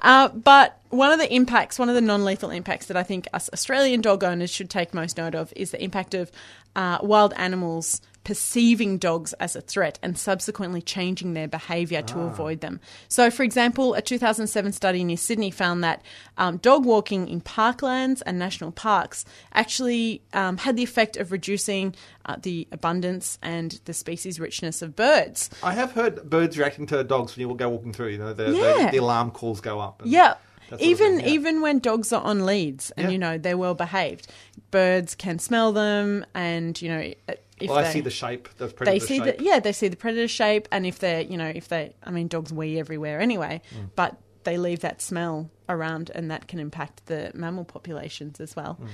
Uh, 0.02 0.28
but 0.28 0.80
one 0.88 1.12
of 1.12 1.18
the 1.18 1.30
impacts, 1.30 1.78
one 1.78 1.90
of 1.90 1.94
the 1.94 2.00
non-lethal 2.00 2.48
impacts 2.48 2.86
that 2.86 2.96
I 2.96 3.02
think 3.02 3.28
us 3.34 3.50
Australian 3.52 4.00
dog 4.00 4.24
owners 4.24 4.48
should 4.48 4.70
take 4.70 4.94
most 4.94 5.18
note 5.18 5.34
of 5.34 5.52
is 5.54 5.72
the 5.72 5.84
impact 5.84 6.14
of 6.14 6.32
uh, 6.74 6.98
wild 7.02 7.34
animals 7.36 8.00
perceiving 8.24 8.98
dogs 8.98 9.32
as 9.34 9.56
a 9.56 9.60
threat 9.60 9.98
and 10.02 10.18
subsequently 10.18 10.82
changing 10.82 11.32
their 11.34 11.48
behaviour 11.48 12.02
to 12.02 12.20
avoid 12.20 12.60
them. 12.60 12.78
So, 13.08 13.30
for 13.30 13.42
example, 13.42 13.94
a 13.94 14.02
2007 14.02 14.72
study 14.72 15.04
near 15.04 15.16
Sydney 15.16 15.50
found 15.50 15.82
that 15.84 16.02
um, 16.36 16.58
dog 16.58 16.84
walking 16.84 17.28
in 17.28 17.40
parklands 17.40 18.22
and 18.26 18.38
national 18.38 18.72
parks 18.72 19.24
actually 19.54 20.22
um, 20.32 20.58
had 20.58 20.76
the 20.76 20.82
effect 20.82 21.16
of 21.16 21.32
reducing 21.32 21.94
uh, 22.26 22.36
the 22.42 22.68
abundance 22.72 23.38
and 23.42 23.80
the 23.86 23.94
species 23.94 24.38
richness 24.38 24.82
of 24.82 24.94
birds. 24.94 25.48
I 25.62 25.72
have 25.72 25.92
heard 25.92 26.28
birds 26.28 26.58
reacting 26.58 26.86
to 26.88 27.02
dogs 27.02 27.36
when 27.36 27.48
you 27.48 27.54
go 27.54 27.68
walking 27.70 27.92
through. 27.92 28.08
You 28.08 28.18
know, 28.18 28.32
the, 28.34 28.50
Yeah. 28.52 28.86
the, 28.86 28.90
the 28.92 28.96
alarm 28.98 29.30
calls 29.30 29.60
go 29.60 29.80
up. 29.80 30.02
and 30.02 30.10
Yeah. 30.10 30.34
that 30.68 30.78
sort 30.78 30.82
of 30.82 30.86
Even 30.86 31.16
thing, 31.16 31.26
yeah. 31.26 31.32
even 31.32 31.60
when 31.62 31.78
dogs 31.78 32.12
are 32.12 32.22
on 32.22 32.44
leads 32.46 32.90
and 32.92 33.06
Yeah. 33.06 33.10
you 33.12 33.18
know 33.18 33.38
they're 33.38 33.56
well 33.58 33.74
behaved, 33.74 34.28
birds 34.70 35.14
can 35.14 35.38
smell 35.38 35.72
them 35.72 36.24
and 36.34 36.80
you 36.80 36.88
know 36.88 37.12
if 37.60 37.68
Well, 37.70 37.78
I 37.78 37.92
see 37.92 38.00
the 38.00 38.10
shape. 38.10 38.48
The 38.58 38.66
they 38.68 38.72
predator 38.72 39.06
see 39.06 39.18
shape. 39.18 39.38
the 39.38 39.44
yeah 39.44 39.60
they 39.60 39.72
see 39.72 39.88
the 39.88 39.96
predator 39.96 40.28
shape 40.28 40.66
and 40.72 40.86
if 40.86 40.98
they're 40.98 41.20
you 41.22 41.36
know 41.36 41.52
if 41.54 41.68
they 41.68 41.94
I 42.02 42.10
mean 42.10 42.28
dogs 42.28 42.52
wee 42.52 42.78
everywhere 42.78 43.20
anyway, 43.20 43.60
Mm. 43.74 43.90
but 43.94 44.16
they 44.44 44.56
leave 44.56 44.80
that 44.80 45.02
smell 45.02 45.50
around 45.68 46.10
and 46.14 46.30
that 46.30 46.48
can 46.48 46.58
impact 46.58 47.06
the 47.06 47.30
mammal 47.34 47.64
populations 47.64 48.40
as 48.40 48.56
well. 48.56 48.78
Mm. 48.82 48.88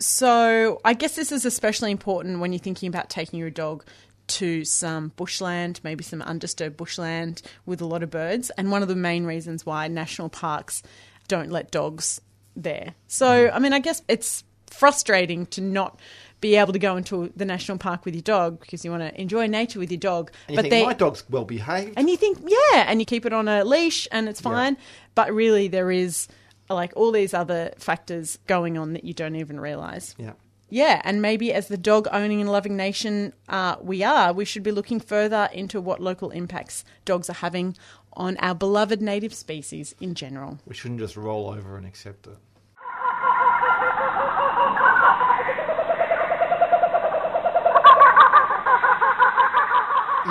So 0.00 0.80
I 0.84 0.94
guess 0.94 1.14
this 1.16 1.32
is 1.32 1.44
especially 1.44 1.90
important 1.90 2.40
when 2.40 2.52
you're 2.52 2.58
thinking 2.58 2.88
about 2.88 3.08
taking 3.08 3.38
your 3.38 3.50
dog 3.50 3.84
to 4.28 4.64
some 4.64 5.08
bushland, 5.16 5.80
maybe 5.84 6.02
some 6.04 6.22
undisturbed 6.22 6.76
bushland 6.76 7.42
with 7.66 7.80
a 7.80 7.86
lot 7.86 8.02
of 8.02 8.10
birds. 8.10 8.50
And 8.50 8.70
one 8.70 8.82
of 8.82 8.88
the 8.88 8.96
main 8.96 9.24
reasons 9.24 9.64
why 9.66 9.88
national 9.88 10.28
parks 10.28 10.82
don't 11.28 11.50
let 11.50 11.70
dogs 11.70 12.20
there. 12.56 12.94
So, 13.08 13.50
I 13.52 13.58
mean, 13.58 13.72
I 13.72 13.78
guess 13.78 14.02
it's 14.08 14.44
frustrating 14.66 15.46
to 15.46 15.60
not 15.60 16.00
be 16.42 16.56
able 16.56 16.74
to 16.74 16.78
go 16.78 16.96
into 16.96 17.32
the 17.34 17.46
national 17.46 17.78
park 17.78 18.04
with 18.04 18.14
your 18.14 18.22
dog 18.22 18.60
because 18.60 18.84
you 18.84 18.90
want 18.90 19.02
to 19.02 19.18
enjoy 19.18 19.46
nature 19.46 19.78
with 19.78 19.90
your 19.90 20.00
dog. 20.00 20.30
And 20.48 20.56
you 20.56 20.56
but 20.56 20.62
think, 20.64 20.72
they 20.72 20.84
my 20.84 20.92
dog's 20.92 21.24
well 21.30 21.46
behaved. 21.46 21.94
and 21.96 22.10
you 22.10 22.18
think, 22.18 22.38
yeah, 22.46 22.84
and 22.86 23.00
you 23.00 23.06
keep 23.06 23.24
it 23.24 23.32
on 23.32 23.48
a 23.48 23.64
leash 23.64 24.06
and 24.12 24.28
it's 24.28 24.40
fine. 24.40 24.76
But 25.14 25.32
really, 25.32 25.68
there 25.68 25.90
is 25.90 26.28
like 26.68 26.92
all 26.96 27.12
these 27.12 27.32
other 27.32 27.72
factors 27.78 28.38
going 28.46 28.76
on 28.76 28.92
that 28.92 29.04
you 29.04 29.14
don't 29.14 29.36
even 29.36 29.58
realize. 29.58 30.14
yeah. 30.18 30.32
Yeah, 30.68 31.02
and 31.04 31.20
maybe 31.20 31.52
as 31.52 31.68
the 31.68 31.76
dog 31.76 32.08
owning 32.10 32.40
and 32.40 32.50
loving 32.50 32.78
nation 32.78 33.34
uh, 33.46 33.76
we 33.82 34.02
are, 34.02 34.32
we 34.32 34.46
should 34.46 34.62
be 34.62 34.72
looking 34.72 35.00
further 35.00 35.50
into 35.52 35.82
what 35.82 36.00
local 36.00 36.30
impacts 36.30 36.82
dogs 37.04 37.28
are 37.28 37.34
having 37.34 37.76
on 38.14 38.38
our 38.38 38.54
beloved 38.54 39.02
native 39.02 39.34
species 39.34 39.94
in 40.00 40.14
general. 40.14 40.58
We 40.66 40.74
shouldn't 40.74 41.00
just 41.00 41.14
roll 41.14 41.50
over 41.50 41.76
and 41.76 41.86
accept 41.86 42.26
it. 42.26 42.38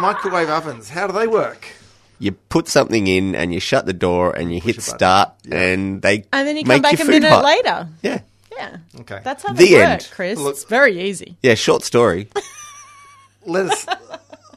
Microwave 0.02 0.50
ovens, 0.50 0.90
how 0.90 1.08
do 1.08 1.14
they 1.14 1.28
work? 1.28 1.68
You 2.20 2.32
put 2.34 2.68
something 2.68 3.08
in 3.08 3.36
and 3.36 3.54
you 3.54 3.60
shut 3.60 3.86
the 3.86 3.94
door 3.94 4.32
and 4.36 4.54
you 4.54 4.60
hit 4.62 4.82
start 4.82 5.32
Yeah. 5.44 5.58
and 5.62 6.02
they 6.02 6.26
And 6.34 6.48
then 6.48 6.58
you 6.58 6.66
make 6.66 6.84
come 6.84 6.92
back 6.92 7.00
a 7.00 7.06
minute 7.06 7.30
hot. 7.32 7.44
later. 7.44 7.88
Yeah, 8.04 8.20
Yeah. 8.58 8.78
Okay. 9.02 9.22
That's 9.24 9.44
how 9.44 9.54
The 9.54 9.66
they 9.66 9.82
end. 9.82 10.02
work, 10.02 10.12
Chris. 10.12 10.38
Look- 10.40 10.54
it's 10.56 10.64
very 10.66 11.00
easy. 11.02 11.38
yeah. 11.42 11.56
Short 11.56 11.84
story. 11.84 12.28
Let 13.46 13.68
us 13.72 13.86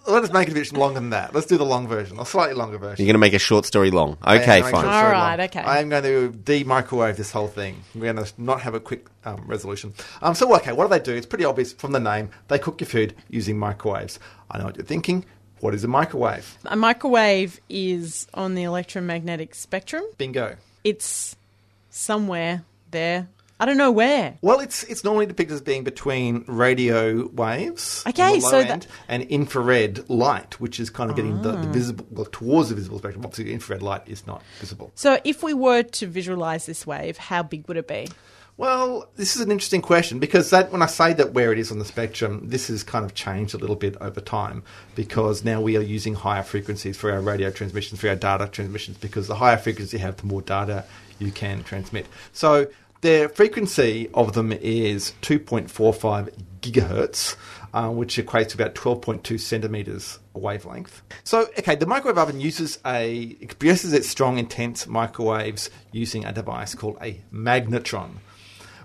let 0.06 0.22
us 0.24 0.32
make 0.32 0.48
it 0.48 0.52
a 0.52 0.54
bit 0.54 0.72
longer 0.72 1.00
than 1.00 1.10
that. 1.10 1.34
Let's 1.34 1.46
do 1.46 1.56
the 1.56 1.64
long 1.64 1.88
version, 1.88 2.18
a 2.18 2.24
slightly 2.24 2.54
longer 2.54 2.78
version. 2.78 3.04
You're 3.04 3.12
going 3.12 3.20
to 3.20 3.26
make 3.26 3.34
a 3.34 3.38
short 3.38 3.64
story 3.64 3.90
long. 3.90 4.16
Okay, 4.26 4.60
fine. 4.60 4.72
make 4.72 4.72
it 4.72 4.74
All 4.74 4.82
so 4.82 4.88
right, 4.88 5.36
long. 5.36 5.44
okay. 5.46 5.60
I 5.60 5.80
am 5.80 5.88
going 5.88 6.02
to 6.02 6.30
de-microwave 6.30 7.16
this 7.16 7.30
whole 7.30 7.48
thing. 7.48 7.82
We're 7.94 8.12
going 8.12 8.24
to 8.24 8.32
not 8.38 8.60
have 8.62 8.74
a 8.74 8.80
quick 8.80 9.06
um, 9.24 9.44
resolution. 9.46 9.94
Um, 10.22 10.34
so, 10.34 10.54
okay, 10.56 10.72
what 10.72 10.84
do 10.84 10.90
they 10.90 11.00
do? 11.00 11.14
It's 11.14 11.26
pretty 11.26 11.44
obvious 11.44 11.72
from 11.72 11.92
the 11.92 12.00
name. 12.00 12.30
They 12.48 12.58
cook 12.58 12.80
your 12.80 12.88
food 12.88 13.14
using 13.30 13.58
microwaves. 13.58 14.18
I 14.50 14.58
know 14.58 14.64
what 14.64 14.76
you're 14.76 14.84
thinking. 14.84 15.24
What 15.60 15.74
is 15.74 15.84
a 15.84 15.88
microwave? 15.88 16.58
A 16.66 16.76
microwave 16.76 17.60
is 17.70 18.26
on 18.34 18.54
the 18.54 18.64
electromagnetic 18.64 19.54
spectrum. 19.54 20.04
Bingo. 20.18 20.56
It's 20.82 21.36
somewhere 21.90 22.64
there. 22.90 23.28
I 23.64 23.66
don't 23.66 23.78
know 23.78 23.90
where. 23.92 24.36
Well, 24.42 24.60
it's 24.60 24.82
it's 24.84 25.04
normally 25.04 25.24
depicted 25.24 25.54
as 25.54 25.62
being 25.62 25.84
between 25.84 26.44
radio 26.46 27.28
waves, 27.28 28.04
Okay, 28.06 28.38
so 28.38 28.58
end, 28.58 28.68
that- 28.82 28.86
and 29.08 29.22
infrared 29.22 30.06
light, 30.10 30.60
which 30.60 30.78
is 30.78 30.90
kind 30.90 31.08
of 31.08 31.16
getting 31.16 31.40
the, 31.40 31.56
Ah. 31.56 31.62
the 31.62 31.68
visible 31.68 32.06
well, 32.10 32.26
towards 32.30 32.68
the 32.68 32.74
visible 32.74 32.98
spectrum. 32.98 33.24
Obviously, 33.24 33.54
infrared 33.54 33.82
light 33.82 34.02
is 34.06 34.26
not 34.26 34.42
visible. 34.60 34.92
So 34.96 35.18
if 35.24 35.42
we 35.42 35.54
were 35.54 35.82
to 35.82 36.06
visualize 36.06 36.66
this 36.66 36.86
wave, 36.86 37.16
how 37.16 37.42
big 37.42 37.66
would 37.66 37.78
it 37.78 37.88
be? 37.88 38.08
Well, 38.58 39.08
this 39.16 39.34
is 39.34 39.40
an 39.40 39.50
interesting 39.50 39.80
question 39.80 40.18
because 40.18 40.50
that 40.50 40.70
when 40.70 40.82
I 40.82 40.86
say 40.86 41.14
that 41.14 41.32
where 41.32 41.50
it 41.50 41.58
is 41.58 41.72
on 41.72 41.78
the 41.78 41.86
spectrum, 41.86 42.42
this 42.50 42.68
has 42.68 42.82
kind 42.82 43.06
of 43.06 43.14
changed 43.14 43.54
a 43.54 43.58
little 43.58 43.76
bit 43.76 43.96
over 43.98 44.20
time 44.20 44.62
because 44.94 45.42
now 45.42 45.62
we 45.62 45.78
are 45.78 45.80
using 45.80 46.12
higher 46.14 46.42
frequencies 46.42 46.98
for 46.98 47.10
our 47.10 47.20
radio 47.22 47.50
transmissions, 47.50 47.98
for 47.98 48.10
our 48.10 48.14
data 48.14 48.46
transmissions, 48.46 48.98
because 48.98 49.26
the 49.26 49.36
higher 49.36 49.56
frequency 49.56 49.96
you 49.96 50.02
have, 50.02 50.18
the 50.18 50.26
more 50.26 50.42
data 50.42 50.84
you 51.18 51.30
can 51.32 51.62
transmit. 51.64 52.06
So 52.34 52.66
the 53.04 53.30
frequency 53.34 54.08
of 54.14 54.32
them 54.32 54.50
is 54.50 55.12
2.45 55.20 56.32
gigahertz, 56.62 57.36
uh, 57.74 57.90
which 57.90 58.16
equates 58.16 58.48
to 58.48 58.54
about 58.54 58.74
12.2 58.74 59.38
centimeters 59.38 60.18
wavelength. 60.32 61.02
So, 61.22 61.42
okay, 61.58 61.74
the 61.74 61.84
microwave 61.84 62.16
oven 62.16 62.40
uses 62.40 62.78
a 62.86 63.36
it 63.40 63.58
produces 63.58 63.92
its 63.92 64.08
strong, 64.08 64.38
intense 64.38 64.86
microwaves 64.86 65.68
using 65.92 66.24
a 66.24 66.32
device 66.32 66.74
called 66.74 66.96
a 67.02 67.20
magnetron 67.32 68.12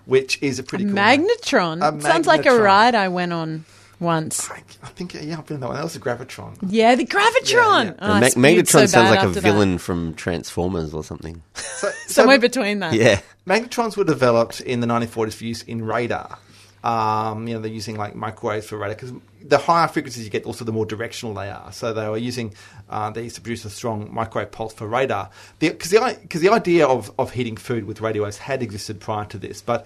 which 0.06 0.42
is 0.42 0.58
a 0.58 0.64
pretty 0.64 0.86
cool 0.86 0.96
Magnetron. 0.96 1.78
A 1.84 2.02
Sounds 2.02 2.26
like 2.26 2.48
a 2.48 2.60
ride 2.60 2.96
I 2.96 3.10
went 3.10 3.32
on 3.32 3.64
once. 4.00 4.50
I, 4.50 4.64
I 4.84 4.88
think 4.90 5.14
yeah, 5.14 5.38
I've 5.38 5.46
been 5.46 5.60
that 5.60 5.68
one. 5.68 5.76
That 5.76 5.84
was 5.84 5.94
the 5.94 6.00
gravitron. 6.00 6.58
Yeah, 6.68 6.96
the 6.96 7.06
gravitron. 7.06 7.52
Yeah, 7.52 7.84
yeah. 7.84 7.94
Oh, 8.00 8.20
The 8.20 8.26
I 8.26 8.30
Megatron 8.30 8.68
so 8.68 8.86
sounds 8.86 9.10
like 9.10 9.20
a 9.20 9.24
after 9.24 9.42
that. 9.42 9.42
villain 9.42 9.78
from 9.78 10.14
Transformers 10.16 10.94
or 10.94 11.04
something. 11.04 11.42
So, 11.54 11.90
Somewhere 12.08 12.38
so 12.38 12.42
between 12.42 12.80
that. 12.80 12.94
Yeah. 12.94 13.20
magnetrons 13.48 13.98
were 13.98 14.04
developed 14.04 14.62
in 14.62 14.80
the 14.80 14.88
1940s 14.88 15.34
for 15.34 15.44
use 15.46 15.64
in 15.64 15.84
radar. 15.86 16.38
Um, 16.82 17.46
you 17.48 17.56
know, 17.56 17.60
they're 17.60 17.70
using 17.72 17.98
like 17.98 18.16
microwaves 18.16 18.66
for 18.68 18.78
radar 18.78 18.96
because 18.96 19.12
the 19.44 19.58
higher 19.58 19.88
frequencies 19.90 20.24
you 20.24 20.30
get, 20.30 20.46
also 20.46 20.64
the 20.64 20.72
more 20.72 20.86
directional 20.86 21.34
they 21.34 21.50
are. 21.50 21.72
So 21.74 21.92
they 21.92 22.08
were 22.08 22.18
using, 22.18 22.54
uh, 22.90 23.10
they 23.10 23.24
used 23.24 23.36
to 23.36 23.42
produce 23.42 23.66
a 23.66 23.70
strong 23.70 24.14
microwave 24.14 24.52
pulse 24.52 24.74
for 24.74 24.88
radar. 24.88 25.30
Because 25.60 25.92
the, 25.92 26.18
because 26.22 26.40
the 26.40 26.50
idea 26.50 26.88
of, 26.88 27.12
of 27.20 27.32
heating 27.32 27.58
food 27.58 27.84
with 27.84 28.00
radio 28.00 28.24
waves 28.24 28.38
had 28.38 28.64
existed 28.64 29.02
prior 29.02 29.26
to 29.26 29.38
this, 29.38 29.62
but 29.62 29.86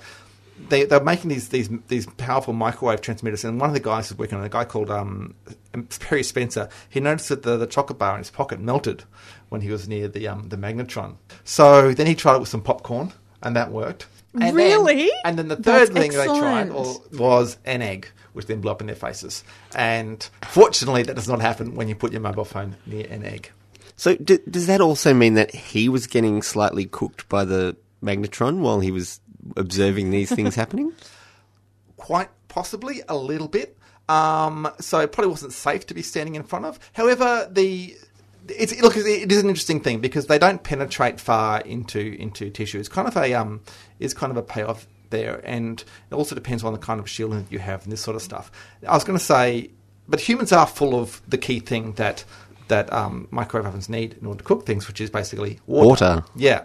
they, 0.69 0.85
they're 0.85 1.03
making 1.03 1.29
these, 1.29 1.49
these 1.49 1.69
these 1.87 2.05
powerful 2.17 2.53
microwave 2.53 3.01
transmitters, 3.01 3.43
and 3.43 3.59
one 3.59 3.69
of 3.69 3.73
the 3.73 3.79
guys 3.79 4.09
who's 4.09 4.17
working 4.17 4.37
on 4.37 4.43
a 4.43 4.49
guy 4.49 4.65
called 4.65 4.89
um, 4.89 5.35
Perry 5.99 6.23
Spencer, 6.23 6.69
he 6.89 6.99
noticed 6.99 7.29
that 7.29 7.43
the, 7.43 7.57
the 7.57 7.67
chocolate 7.67 7.99
bar 7.99 8.13
in 8.13 8.19
his 8.19 8.29
pocket 8.31 8.59
melted 8.59 9.03
when 9.49 9.61
he 9.61 9.69
was 9.69 9.87
near 9.87 10.07
the 10.07 10.27
um, 10.27 10.49
the 10.49 10.57
magnetron. 10.57 11.15
So 11.43 11.93
then 11.93 12.07
he 12.07 12.15
tried 12.15 12.35
it 12.35 12.39
with 12.39 12.49
some 12.49 12.61
popcorn, 12.61 13.13
and 13.41 13.55
that 13.55 13.71
worked. 13.71 14.07
And 14.33 14.41
then- 14.43 14.55
Really? 14.55 15.11
and 15.25 15.37
then 15.37 15.47
the 15.47 15.55
That's 15.55 15.89
third 15.89 15.93
thing 15.93 16.11
they 16.11 16.25
tried 16.25 16.71
was 16.73 17.57
an 17.65 17.81
egg, 17.83 18.07
which 18.33 18.47
then 18.47 18.61
blew 18.61 18.71
up 18.71 18.81
in 18.81 18.87
their 18.87 18.95
faces. 18.95 19.43
And 19.75 20.27
fortunately, 20.49 21.03
that 21.03 21.15
does 21.15 21.27
not 21.27 21.39
happen 21.39 21.75
when 21.75 21.87
you 21.87 21.93
put 21.95 22.11
your 22.11 22.21
mobile 22.21 22.45
phone 22.45 22.75
near 22.87 23.05
an 23.11 23.23
egg. 23.25 23.51
So 23.95 24.15
d- 24.15 24.39
does 24.49 24.65
that 24.65 24.81
also 24.81 25.13
mean 25.13 25.35
that 25.35 25.53
he 25.53 25.87
was 25.87 26.07
getting 26.07 26.41
slightly 26.41 26.85
cooked 26.85 27.29
by 27.29 27.45
the 27.45 27.75
magnetron 28.03 28.59
while 28.59 28.79
he 28.79 28.89
was 28.91 29.19
observing 29.55 30.11
these 30.11 30.31
things 30.31 30.55
happening? 30.55 30.93
quite 31.97 32.29
possibly 32.49 33.01
a 33.07 33.15
little 33.15 33.47
bit. 33.47 33.77
Um, 34.09 34.69
so 34.79 34.99
it 34.99 35.13
probably 35.13 35.31
wasn't 35.31 35.53
safe 35.53 35.87
to 35.87 35.93
be 35.93 36.01
standing 36.01 36.35
in 36.35 36.43
front 36.43 36.65
of. 36.65 36.77
However, 36.93 37.47
the 37.49 37.95
it's 38.49 38.81
look 38.81 38.97
it 38.97 39.31
is 39.31 39.41
an 39.41 39.47
interesting 39.47 39.79
thing 39.79 40.01
because 40.01 40.27
they 40.27 40.37
don't 40.37 40.61
penetrate 40.63 41.19
far 41.19 41.61
into 41.61 41.99
into 42.19 42.49
tissue. 42.49 42.79
It's 42.79 42.89
kind 42.89 43.07
of 43.07 43.15
a 43.15 43.33
um 43.33 43.61
is 43.99 44.13
kind 44.13 44.31
of 44.31 44.37
a 44.37 44.43
payoff 44.43 44.85
there, 45.11 45.41
and 45.45 45.81
it 46.11 46.13
also 46.13 46.35
depends 46.35 46.63
on 46.63 46.73
the 46.73 46.79
kind 46.79 46.99
of 46.99 47.09
shielding 47.09 47.43
that 47.43 47.51
you 47.51 47.59
have 47.59 47.83
and 47.83 47.91
this 47.91 48.01
sort 48.01 48.15
of 48.15 48.21
stuff. 48.21 48.51
I 48.85 48.93
was 48.93 49.05
going 49.05 49.17
to 49.17 49.23
say, 49.23 49.69
but 50.09 50.19
humans 50.19 50.51
are 50.51 50.67
full 50.67 50.99
of 50.99 51.21
the 51.25 51.37
key 51.37 51.61
thing 51.61 51.93
that 51.93 52.25
that 52.67 52.91
um, 52.91 53.27
microwave 53.31 53.67
ovens 53.67 53.89
need 53.89 54.17
in 54.19 54.25
order 54.27 54.39
to 54.39 54.43
cook 54.43 54.65
things, 54.65 54.87
which 54.87 55.01
is 55.01 55.09
basically 55.09 55.59
water. 55.65 55.87
Water. 55.87 56.25
Yeah. 56.35 56.63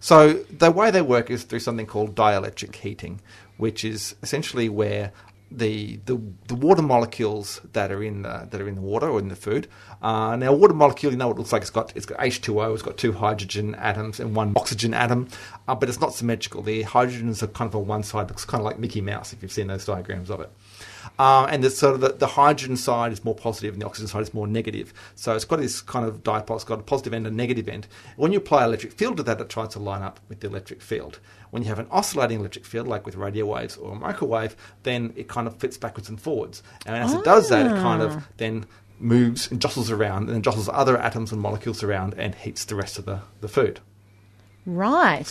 So 0.00 0.34
the 0.34 0.70
way 0.70 0.90
they 0.90 1.02
work 1.02 1.30
is 1.30 1.44
through 1.44 1.60
something 1.60 1.86
called 1.86 2.14
dielectric 2.14 2.74
heating, 2.74 3.20
which 3.56 3.84
is 3.84 4.14
essentially 4.22 4.68
where 4.68 5.12
the 5.50 5.96
the, 6.06 6.20
the 6.48 6.54
water 6.54 6.82
molecules 6.82 7.60
that 7.72 7.92
are 7.92 8.02
in 8.02 8.22
the, 8.22 8.48
that 8.50 8.60
are 8.60 8.68
in 8.68 8.74
the 8.74 8.80
water 8.80 9.08
or 9.08 9.18
in 9.18 9.28
the 9.28 9.36
food. 9.36 9.68
Uh, 10.02 10.36
now, 10.36 10.52
water 10.52 10.74
molecule, 10.74 11.12
you 11.12 11.18
know 11.18 11.28
what 11.28 11.36
it 11.36 11.38
looks 11.38 11.52
like. 11.52 11.62
It's 11.62 11.70
got 11.70 11.96
it's 11.96 12.06
got 12.06 12.18
H 12.20 12.40
two 12.40 12.60
O. 12.60 12.74
It's 12.74 12.82
got 12.82 12.96
two 12.96 13.12
hydrogen 13.12 13.74
atoms 13.76 14.20
and 14.20 14.34
one 14.34 14.52
oxygen 14.56 14.92
atom, 14.92 15.28
uh, 15.68 15.74
but 15.74 15.88
it's 15.88 16.00
not 16.00 16.12
symmetrical. 16.14 16.62
The 16.62 16.84
hydrogens 16.84 17.42
are 17.42 17.46
kind 17.46 17.68
of 17.68 17.76
on 17.76 17.86
one 17.86 18.02
side. 18.02 18.28
Looks 18.28 18.44
kind 18.44 18.60
of 18.60 18.64
like 18.64 18.78
Mickey 18.78 19.00
Mouse 19.00 19.32
if 19.32 19.40
you've 19.40 19.52
seen 19.52 19.68
those 19.68 19.84
diagrams 19.84 20.30
of 20.30 20.40
it. 20.40 20.50
Um, 21.18 21.46
and 21.50 21.62
the 21.62 21.70
sort 21.70 21.94
of 21.94 22.00
the, 22.00 22.08
the 22.10 22.26
hydrogen 22.26 22.76
side 22.76 23.12
is 23.12 23.24
more 23.24 23.34
positive 23.34 23.74
and 23.74 23.82
the 23.82 23.86
oxygen 23.86 24.08
side 24.08 24.22
is 24.22 24.34
more 24.34 24.46
negative. 24.46 24.92
So 25.14 25.34
it's 25.34 25.44
got 25.44 25.60
this 25.60 25.80
kind 25.80 26.06
of 26.06 26.22
dipole. 26.22 26.56
It's 26.56 26.64
got 26.64 26.80
a 26.80 26.82
positive 26.82 27.14
end 27.14 27.26
and 27.26 27.34
a 27.34 27.36
negative 27.36 27.68
end. 27.68 27.86
When 28.16 28.32
you 28.32 28.38
apply 28.38 28.64
electric 28.64 28.92
field 28.92 29.16
to 29.18 29.22
that, 29.24 29.40
it 29.40 29.48
tries 29.48 29.68
to 29.70 29.78
line 29.78 30.02
up 30.02 30.20
with 30.28 30.40
the 30.40 30.48
electric 30.48 30.82
field. 30.82 31.20
When 31.50 31.62
you 31.62 31.68
have 31.68 31.78
an 31.78 31.86
oscillating 31.90 32.40
electric 32.40 32.66
field, 32.66 32.86
like 32.86 33.06
with 33.06 33.14
radio 33.14 33.46
waves 33.46 33.76
or 33.76 33.92
a 33.92 33.94
microwave, 33.94 34.56
then 34.82 35.12
it 35.16 35.28
kind 35.28 35.46
of 35.46 35.56
flips 35.56 35.78
backwards 35.78 36.08
and 36.08 36.20
forwards. 36.20 36.62
And 36.84 36.96
as 36.96 37.14
it 37.14 37.24
does 37.24 37.48
that, 37.48 37.66
it 37.66 37.80
kind 37.80 38.02
of 38.02 38.26
then 38.36 38.66
moves 38.98 39.50
and 39.50 39.60
jostles 39.60 39.90
around 39.90 40.24
and 40.24 40.30
then 40.30 40.42
jostles 40.42 40.68
other 40.72 40.96
atoms 40.96 41.32
and 41.32 41.40
molecules 41.40 41.82
around 41.82 42.14
and 42.14 42.34
heats 42.34 42.64
the 42.64 42.74
rest 42.74 42.98
of 42.98 43.04
the, 43.04 43.20
the 43.40 43.48
food. 43.48 43.80
Right. 44.64 45.26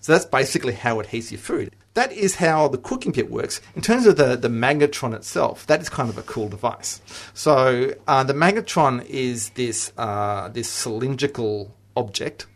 So 0.00 0.12
that's 0.12 0.26
basically 0.26 0.74
how 0.74 1.00
it 1.00 1.06
heats 1.06 1.32
your 1.32 1.40
food. 1.40 1.74
That 1.94 2.12
is 2.12 2.36
how 2.36 2.68
the 2.68 2.78
cooking 2.78 3.12
bit 3.12 3.30
works. 3.30 3.60
In 3.76 3.82
terms 3.82 4.04
of 4.06 4.16
the, 4.16 4.34
the 4.36 4.48
magnetron 4.48 5.14
itself, 5.14 5.64
that 5.68 5.80
is 5.80 5.88
kind 5.88 6.08
of 6.08 6.18
a 6.18 6.22
cool 6.22 6.48
device. 6.48 7.00
So 7.34 7.94
uh, 8.08 8.24
the 8.24 8.32
magnetron 8.34 9.04
is 9.06 9.50
this 9.50 9.92
uh, 9.96 10.48
this 10.48 10.68
cylindrical 10.68 11.72
object 11.96 12.46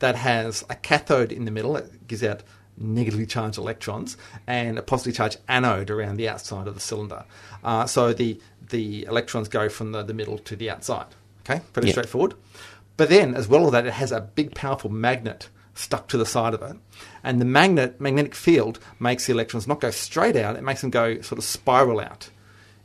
that 0.00 0.16
has 0.16 0.64
a 0.68 0.74
cathode 0.74 1.30
in 1.32 1.44
the 1.44 1.50
middle 1.52 1.74
that 1.74 2.06
gives 2.08 2.22
out 2.24 2.42
negatively 2.76 3.26
charged 3.26 3.58
electrons 3.58 4.16
and 4.46 4.78
a 4.78 4.82
positively 4.82 5.12
charged 5.16 5.38
anode 5.48 5.90
around 5.90 6.16
the 6.16 6.28
outside 6.28 6.66
of 6.68 6.74
the 6.74 6.80
cylinder. 6.80 7.24
Uh, 7.64 7.86
so 7.86 8.12
the 8.12 8.40
the 8.70 9.04
electrons 9.04 9.48
go 9.48 9.68
from 9.68 9.92
the, 9.92 10.02
the 10.02 10.14
middle 10.14 10.38
to 10.38 10.54
the 10.56 10.68
outside. 10.70 11.06
Okay, 11.48 11.60
pretty 11.72 11.88
Yeah. 11.88 11.92
straightforward. 11.92 12.34
But 12.96 13.08
then, 13.08 13.34
as 13.36 13.46
well 13.48 13.64
as 13.66 13.72
that, 13.72 13.86
it 13.86 13.92
has 13.92 14.10
a 14.12 14.20
big, 14.20 14.54
powerful 14.56 14.90
magnet 14.90 15.48
stuck 15.78 16.08
to 16.08 16.18
the 16.18 16.26
side 16.26 16.54
of 16.54 16.62
it, 16.62 16.76
and 17.22 17.40
the 17.40 17.44
magnet 17.44 18.00
magnetic 18.00 18.34
field 18.34 18.78
makes 18.98 19.26
the 19.26 19.32
electrons 19.32 19.66
not 19.66 19.80
go 19.80 19.90
straight 19.90 20.36
out; 20.36 20.56
it 20.56 20.62
makes 20.62 20.80
them 20.80 20.90
go 20.90 21.20
sort 21.20 21.38
of 21.38 21.44
spiral 21.44 22.00
out 22.00 22.30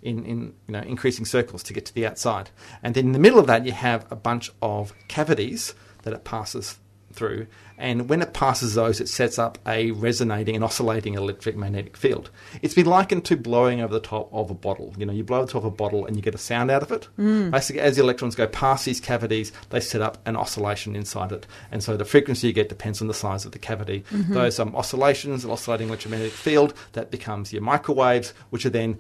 in, 0.02 0.26
in 0.26 0.54
you 0.68 0.74
know 0.74 0.82
increasing 0.82 1.26
circles 1.26 1.64
to 1.64 1.74
get 1.74 1.86
to 1.86 1.94
the 1.94 2.06
outside. 2.06 2.50
And 2.84 2.94
then 2.94 3.08
in 3.08 3.12
the 3.14 3.20
middle 3.20 3.40
of 3.40 3.48
that, 3.48 3.66
you 3.66 3.72
have 3.72 4.06
a 4.12 4.16
bunch 4.16 4.52
of 4.62 4.94
cavities 5.08 5.74
that 6.04 6.14
it 6.14 6.24
passes 6.24 6.78
through, 7.14 7.48
and 7.78 8.10
when 8.10 8.22
it 8.22 8.34
passes 8.34 8.76
those, 8.76 9.02
it 9.02 9.10
sets 9.10 9.40
up 9.40 9.58
a 9.68 9.92
resonating 9.92 10.56
and 10.56 10.64
oscillating 10.64 11.16
electric 11.16 11.56
magnetic 11.56 11.98
field. 11.98 12.30
It's 12.62 12.74
been 12.74 12.86
likened 12.86 13.26
to 13.26 13.38
blowing 13.38 13.82
over 13.82 13.94
the 13.94 14.00
top 14.00 14.30
of 14.32 14.50
a 14.50 14.54
bottle. 14.54 14.94
You 14.98 15.06
know, 15.06 15.14
you 15.14 15.24
blow 15.24 15.46
the 15.46 15.52
top 15.52 15.64
of 15.64 15.66
a 15.66 15.72
bottle 15.72 16.06
and 16.06 16.16
you 16.16 16.22
get 16.22 16.36
a 16.36 16.40
sound 16.40 16.72
out 16.72 16.84
of 16.84 16.92
it. 16.92 17.08
Mm. 17.18 17.52
Basically, 17.52 17.82
as 17.82 17.96
the 17.96 18.04
electrons 18.04 18.36
go 18.36 18.48
past 18.48 18.86
these 18.86 19.00
cavities, 19.00 19.52
they 19.70 19.80
set 19.80 20.02
up 20.02 20.18
an 20.28 20.36
oscillation 20.36 20.96
inside 20.96 21.32
it, 21.32 21.48
and 21.72 21.84
so 21.84 21.98
the 21.98 22.06
frequency 22.06 22.48
you 22.48 22.54
get 22.54 22.70
depends 22.70 23.02
on 23.02 23.08
the 23.08 23.14
size 23.14 23.46
of 23.46 23.52
the 23.52 23.60
cavity. 23.60 24.04
Mm-hmm. 24.12 24.34
Those 24.34 24.60
um, 24.60 24.76
oscillations, 24.76 25.46
oscillating 25.46 25.88
electromagnetic 25.88 26.34
field, 26.34 26.74
that 26.94 27.12
becomes 27.12 27.54
your 27.54 27.62
microwaves, 27.62 28.34
which 28.50 28.66
are 28.66 28.70
then 28.70 29.00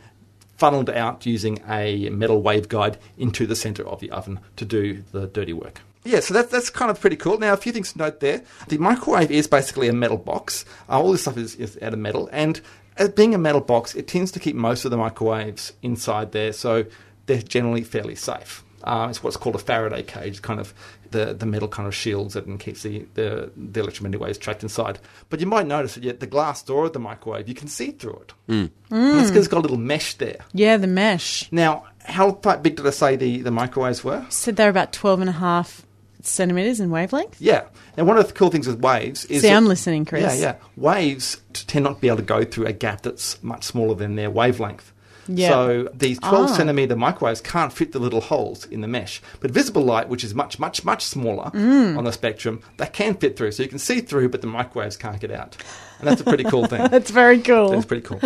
funneled 0.58 0.90
out 0.90 1.26
using 1.26 1.62
a 1.68 2.10
metal 2.10 2.42
waveguide 2.42 2.98
into 3.18 3.46
the 3.46 3.56
center 3.56 3.86
of 3.88 4.00
the 4.00 4.12
oven 4.12 4.40
to 4.56 4.66
do 4.66 5.04
the 5.12 5.28
dirty 5.28 5.54
work. 5.54 5.82
Yeah, 6.06 6.20
so 6.20 6.34
that, 6.34 6.50
that's 6.50 6.70
kind 6.70 6.92
of 6.92 7.00
pretty 7.00 7.16
cool. 7.16 7.38
Now, 7.40 7.54
a 7.54 7.58
few 7.58 7.72
things 7.72 7.94
to 7.94 7.98
note 7.98 8.20
there. 8.20 8.44
The 8.68 8.78
microwave 8.78 9.32
is 9.32 9.48
basically 9.48 9.88
a 9.88 9.94
metal 9.94 10.18
box. 10.18 10.66
Uh, 10.90 11.00
all 11.00 11.12
this 11.12 11.22
stuff 11.22 11.38
is, 11.38 11.56
is 11.56 11.78
out 11.82 11.94
of 11.94 12.00
metal. 12.00 12.30
And 12.32 12.60
as 12.98 13.10
being 13.10 13.34
a 13.34 13.38
metal 13.38 13.62
box, 13.62 13.96
it 13.96 14.08
tends 14.08 14.32
to 14.34 14.40
keep 14.40 14.56
most 14.56 14.86
of 14.86 14.92
the 14.92 14.98
microwaves 14.98 15.74
inside 15.82 16.32
there, 16.32 16.54
so 16.54 16.86
they're 17.26 17.42
generally 17.42 17.84
fairly 17.84 18.16
safe. 18.16 18.64
Uh, 18.84 19.08
it's 19.10 19.24
what's 19.24 19.38
called 19.38 19.56
a 19.56 19.60
Faraday 19.60 20.04
cage, 20.04 20.42
kind 20.42 20.60
of 20.60 20.74
the, 21.12 21.34
the 21.34 21.46
metal 21.46 21.70
kind 21.70 21.88
of 21.88 21.96
shields 21.96 22.36
it 22.36 22.46
and 22.46 22.60
keeps 22.60 22.84
the, 22.84 23.06
the, 23.14 23.50
the 23.56 23.80
electromagnetic 23.80 24.20
waves 24.20 24.38
trapped 24.38 24.62
inside. 24.62 25.00
But 25.30 25.40
you 25.40 25.46
might 25.46 25.68
notice 25.68 25.96
that 25.96 26.20
the 26.20 26.28
glass 26.28 26.62
door 26.62 26.86
of 26.86 26.94
the 26.94 27.00
microwave, 27.00 27.48
you 27.48 27.56
can 27.56 27.70
see 27.70 27.92
through 27.92 28.26
it. 28.28 28.34
Mm. 28.50 28.72
Mm. 28.92 29.16
That's 29.16 29.30
because 29.30 29.46
it's 29.46 29.48
got 29.48 29.60
a 29.60 29.62
little 29.62 29.78
mesh 29.78 30.16
there. 30.16 30.40
Yeah, 30.54 30.76
the 30.76 30.88
mesh. 30.88 31.50
Now, 31.50 31.86
how 32.04 32.32
big 32.32 32.76
did 32.76 32.86
I 32.86 32.90
say 32.90 33.16
the, 33.16 33.42
the 33.42 33.52
microwaves 33.52 34.04
were? 34.04 34.26
Said 34.28 34.58
they're 34.58 34.70
about 34.70 34.92
12 34.92 35.22
and 35.22 35.30
a 35.30 35.34
half 35.34 35.86
centimeters 36.26 36.80
in 36.80 36.90
wavelength. 36.90 37.40
Yeah. 37.40 37.64
Now, 37.98 38.06
one 38.06 38.18
of 38.18 38.28
the 38.28 38.34
cool 38.34 38.50
things 38.50 38.68
with 38.68 38.80
waves 38.80 39.26
is. 39.26 39.42
See, 39.42 39.50
I'm 39.50 39.66
listening, 39.66 40.06
Chris. 40.06 40.24
Yeah, 40.24 40.34
yeah. 40.42 40.56
Waves 40.76 41.42
tend 41.54 41.84
not 41.84 41.96
to 41.96 42.02
be 42.02 42.08
able 42.08 42.18
to 42.18 42.24
go 42.24 42.44
through 42.44 42.66
a 42.68 42.74
gap 42.74 43.02
that's 43.02 43.42
much 43.44 43.64
smaller 43.64 43.96
than 43.96 44.16
their 44.16 44.30
wavelength. 44.32 44.92
Yeah. 45.28 45.50
So 45.50 45.90
these 45.94 46.20
12 46.20 46.50
Ah. 46.50 46.54
centimeter 46.54 46.98
microwaves 46.98 47.40
can't 47.40 47.72
fit 47.72 47.94
the 47.94 48.00
little 48.00 48.20
holes 48.20 48.66
in 48.66 48.82
the 48.82 48.90
mesh. 48.90 49.22
But 49.40 49.52
visible 49.52 49.82
light, 49.84 50.10
which 50.10 50.22
is 50.24 50.36
much, 50.36 50.60
much, 50.60 50.84
much 50.84 51.02
smaller 51.06 51.50
Mm. 51.52 51.98
on 51.98 52.04
the 52.04 52.12
spectrum, 52.12 52.62
that 52.76 52.92
can 52.92 53.14
fit 53.16 53.38
through. 53.38 53.54
So 53.54 53.64
you 53.64 53.70
can 53.70 53.80
see 53.80 54.02
through, 54.02 54.30
but 54.30 54.42
the 54.42 54.48
microwaves 54.48 54.98
can't 54.98 55.22
get 55.22 55.32
out. 55.32 55.56
And 56.00 56.10
that's 56.10 56.20
a 56.20 56.26
pretty 56.26 56.44
cool 56.44 56.66
thing. 56.66 56.88
That's 56.92 57.10
very 57.12 57.40
cool. 57.40 57.70
That's 57.70 57.86
pretty 57.86 58.04
cool. 58.04 58.20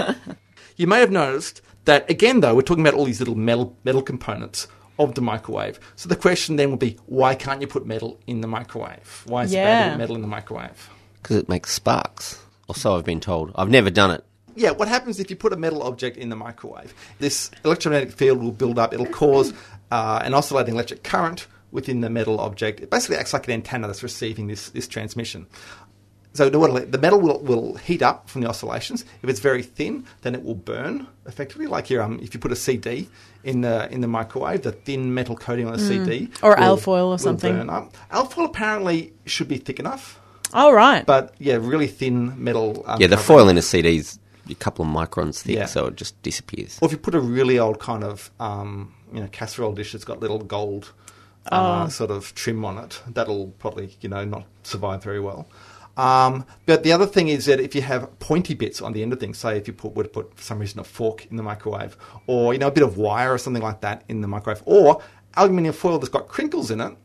you 0.76 0.88
may 0.88 1.00
have 1.00 1.12
noticed 1.12 1.62
that, 1.86 2.10
again, 2.10 2.40
though, 2.40 2.56
we're 2.56 2.64
talking 2.64 2.84
about 2.86 2.96
all 2.98 3.06
these 3.06 3.20
little 3.20 3.36
metal, 3.36 3.78
metal 3.84 4.02
components 4.02 4.68
of 5.00 5.16
the 5.16 5.22
microwave. 5.22 5.80
So 5.96 6.10
the 6.10 6.16
question 6.16 6.56
then 6.56 6.72
would 6.72 6.80
be, 6.80 6.98
why 7.06 7.36
can't 7.36 7.62
you 7.62 7.68
put 7.68 7.86
metal 7.86 8.20
in 8.28 8.42
the 8.42 8.48
microwave? 8.48 9.24
Why 9.26 9.44
is 9.44 9.54
it 9.54 9.58
bad 9.58 9.86
to 9.86 9.92
put 9.92 9.98
metal 10.00 10.16
in 10.16 10.22
the 10.22 10.28
microwave? 10.28 10.90
because 11.28 11.36
it 11.36 11.50
makes 11.50 11.74
sparks. 11.74 12.42
Or 12.70 12.76
so 12.76 12.96
I've 12.96 13.04
been 13.04 13.20
told. 13.20 13.52
I've 13.56 13.70
never 13.70 13.90
done 13.90 14.12
it. 14.12 14.24
Yeah, 14.56 14.72
what 14.72 14.88
happens 14.88 15.20
if 15.20 15.30
you 15.30 15.36
put 15.36 15.52
a 15.52 15.58
metal 15.58 15.84
object 15.84 16.16
in 16.16 16.30
the 16.30 16.38
microwave? 16.38 16.94
This 17.20 17.52
electromagnetic 17.66 18.16
field 18.16 18.42
will 18.42 18.54
build 18.54 18.80
up. 18.80 18.94
It'll 18.94 19.06
cause 19.06 19.54
uh, 19.92 20.22
an 20.24 20.34
oscillating 20.34 20.76
electric 20.76 21.04
current 21.04 21.48
within 21.72 22.00
the 22.00 22.10
metal 22.10 22.40
object. 22.40 22.80
It 22.80 22.90
basically 22.90 23.18
acts 23.18 23.34
like 23.34 23.46
an 23.48 23.54
antenna 23.54 23.88
that's 23.88 24.04
receiving 24.04 24.48
this, 24.48 24.70
this 24.70 24.88
transmission. 24.88 25.48
So 26.34 26.50
the, 26.50 26.98
metal 27.02 27.20
will, 27.20 27.40
will 27.40 27.76
heat 27.78 28.04
up 28.04 28.30
from 28.30 28.42
the 28.42 28.48
oscillations. 28.50 29.04
If 29.24 29.30
it's 29.30 29.40
very 29.40 29.64
thin, 29.64 30.06
then 30.22 30.36
it 30.36 30.44
will 30.44 30.54
burn 30.56 31.08
effectively. 31.26 31.66
Like 31.66 31.90
your, 31.90 32.04
um, 32.04 32.20
if 32.22 32.34
you 32.36 32.40
put 32.40 32.52
a 32.52 32.56
CD 32.56 33.10
in 33.44 33.62
the 33.62 33.92
in 33.92 34.02
the 34.02 34.08
microwave, 34.08 34.62
the 34.62 34.72
thin 34.72 35.14
metal 35.16 35.36
coating 35.36 35.66
on 35.66 35.74
the 35.74 35.80
CD 35.80 36.30
Or 36.44 36.52
will- 36.52 36.64
alfoil 36.64 37.06
or 37.06 37.10
will 37.12 37.18
something. 37.18 37.56
burn 37.56 37.70
up. 37.72 37.98
Alfoil 38.12 38.46
apparently 38.46 39.14
should 39.26 39.48
be 39.48 39.58
thick 39.58 39.80
enough, 39.80 40.20
oh, 40.54 40.72
right. 40.72 41.06
but 41.08 41.34
yeah, 41.40 41.56
really 41.56 41.88
thin 41.88 42.34
metal. 42.44 42.84
Um, 42.86 43.02
Yeah, 43.02 43.08
the 43.08 43.16
covering. 43.16 43.38
foil 43.40 43.50
in 43.50 43.58
a 43.58 43.62
CD 43.64 43.98
is 43.98 44.20
a 44.48 44.54
couple 44.56 44.86
of 44.86 44.92
microns 44.92 45.42
thick, 45.42 45.56
Yeah. 45.56 45.66
so 45.66 45.88
it 45.88 45.96
just 45.96 46.22
disappears. 46.22 46.78
Or 46.82 46.86
if 46.86 46.92
you 46.92 46.98
put 47.00 47.16
a 47.16 47.20
really 47.20 47.58
old 47.58 47.80
kind 47.80 48.04
of 48.04 48.30
um, 48.40 48.94
you 49.12 49.22
know 49.22 49.28
casserole 49.32 49.74
dish 49.74 49.94
that's 49.94 50.06
got 50.06 50.20
little 50.20 50.40
gold 50.40 50.92
uh, 51.52 51.86
Oh. 51.86 51.90
sort 51.90 52.12
of 52.12 52.36
trim 52.36 52.64
on 52.64 52.78
it, 52.78 53.02
that'll 53.08 53.48
probably 53.58 53.98
you 54.02 54.10
know 54.10 54.24
not 54.24 54.44
survive 54.64 55.02
very 55.02 55.20
well. 55.20 55.48
Um, 55.98 56.46
but 56.68 56.84
the 56.84 56.92
other 56.92 57.08
thing 57.08 57.28
is 57.28 57.46
that 57.48 57.60
if 57.60 57.74
you 57.74 57.82
have 57.82 58.18
pointy 58.20 58.54
bits 58.54 58.82
on 58.82 58.94
the 58.94 59.02
end 59.02 59.12
of 59.12 59.20
things, 59.20 59.40
say 59.40 59.58
if 59.58 59.68
you 59.68 59.74
put, 59.74 59.94
would 59.96 60.14
put 60.14 60.34
for 60.36 60.44
some 60.44 60.60
reason 60.60 60.80
a 60.80 60.84
fork 60.84 61.26
in 61.26 61.38
the 61.38 61.44
microwave, 61.44 61.98
or 62.28 62.54
you 62.54 62.60
know 62.60 62.68
a 62.68 62.72
bit 62.72 62.84
of 62.84 62.98
wire 62.98 63.34
or 63.34 63.38
something 63.38 63.64
like 63.64 63.82
that 63.82 64.04
in 64.08 64.22
the 64.22 64.28
microwave, 64.28 64.62
or 64.66 65.02
aluminium 65.36 65.74
foil 65.74 65.98
that's 65.98 66.10
got 66.10 66.28
crinkles 66.28 66.70
in 66.70 66.80
it, 66.80 66.96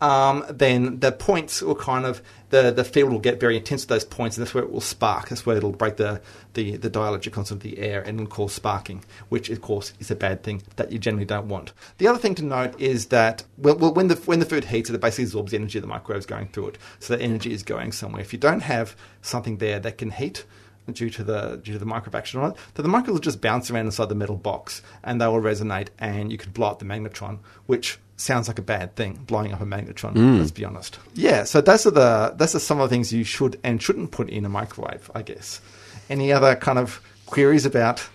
um, 0.00 0.44
then 0.50 1.00
the 1.00 1.12
points 1.12 1.62
will 1.62 1.74
kind 1.74 2.04
of 2.04 2.22
the, 2.50 2.70
the 2.70 2.84
field 2.84 3.10
will 3.10 3.18
get 3.18 3.40
very 3.40 3.56
intense 3.56 3.82
at 3.82 3.88
those 3.88 4.04
points, 4.04 4.36
and 4.36 4.46
that's 4.46 4.54
where 4.54 4.62
it 4.62 4.70
will 4.70 4.80
spark. 4.80 5.28
That's 5.28 5.44
where 5.44 5.56
it'll 5.56 5.72
break 5.72 5.96
the, 5.96 6.20
the, 6.54 6.76
the 6.76 6.90
dielectric 6.90 7.32
constant 7.32 7.64
of 7.64 7.70
the 7.70 7.78
air 7.78 8.02
and 8.02 8.20
it'll 8.20 8.30
cause 8.30 8.52
sparking, 8.52 9.04
which 9.28 9.50
of 9.50 9.60
course 9.60 9.94
is 9.98 10.10
a 10.10 10.16
bad 10.16 10.42
thing 10.42 10.62
that 10.76 10.92
you 10.92 10.98
generally 10.98 11.24
don't 11.24 11.48
want. 11.48 11.72
The 11.98 12.08
other 12.08 12.18
thing 12.18 12.34
to 12.36 12.44
note 12.44 12.78
is 12.80 13.06
that 13.06 13.44
well, 13.58 13.76
well, 13.76 13.94
when 13.94 14.08
the 14.08 14.16
when 14.16 14.38
the 14.38 14.46
food 14.46 14.66
heats, 14.66 14.90
it 14.90 15.00
basically 15.00 15.24
absorbs 15.24 15.50
the 15.50 15.58
energy 15.58 15.78
of 15.78 15.82
the 15.82 15.88
microwaves 15.88 16.26
going 16.26 16.48
through 16.48 16.68
it, 16.68 16.78
so 16.98 17.16
that 17.16 17.22
energy 17.22 17.52
is 17.52 17.62
going 17.62 17.92
somewhere. 17.92 18.22
If 18.22 18.32
you 18.32 18.38
don't 18.38 18.60
have 18.60 18.94
something 19.22 19.56
there 19.56 19.80
that 19.80 19.98
can 19.98 20.10
heat, 20.10 20.44
due 20.92 21.10
to 21.10 21.24
the 21.24 21.60
due 21.62 21.72
to 21.72 21.78
the 21.78 21.86
microwave 21.86 22.14
action 22.14 22.40
on 22.40 22.52
it, 22.52 22.56
that 22.74 22.82
the 22.82 22.88
microwave 22.88 23.14
will 23.14 23.20
just 23.20 23.40
bounce 23.40 23.70
around 23.70 23.86
inside 23.86 24.08
the 24.08 24.14
metal 24.14 24.36
box 24.36 24.82
and 25.02 25.20
they 25.20 25.26
will 25.26 25.40
resonate 25.40 25.88
and 25.98 26.30
you 26.30 26.38
could 26.38 26.54
blow 26.54 26.68
up 26.68 26.78
the 26.78 26.84
magnetron, 26.84 27.38
which 27.66 27.98
sounds 28.16 28.48
like 28.48 28.58
a 28.58 28.62
bad 28.62 28.96
thing, 28.96 29.14
blowing 29.26 29.52
up 29.52 29.60
a 29.60 29.64
magnetron, 29.64 30.14
mm. 30.14 30.38
let's 30.38 30.50
be 30.50 30.64
honest. 30.64 30.98
Yeah, 31.14 31.44
so 31.44 31.60
those 31.60 31.86
are 31.86 31.90
the 31.90 32.34
those 32.36 32.54
are 32.54 32.58
some 32.60 32.80
of 32.80 32.88
the 32.88 32.94
things 32.94 33.12
you 33.12 33.24
should 33.24 33.58
and 33.62 33.82
shouldn't 33.82 34.10
put 34.10 34.28
in 34.30 34.44
a 34.44 34.48
microwave, 34.48 35.10
I 35.14 35.22
guess. 35.22 35.60
Any 36.08 36.32
other 36.32 36.56
kind 36.56 36.78
of 36.78 37.00
queries 37.26 37.66
about 37.66 38.06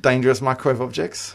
dangerous 0.00 0.40
microwave 0.40 0.80
objects? 0.80 1.34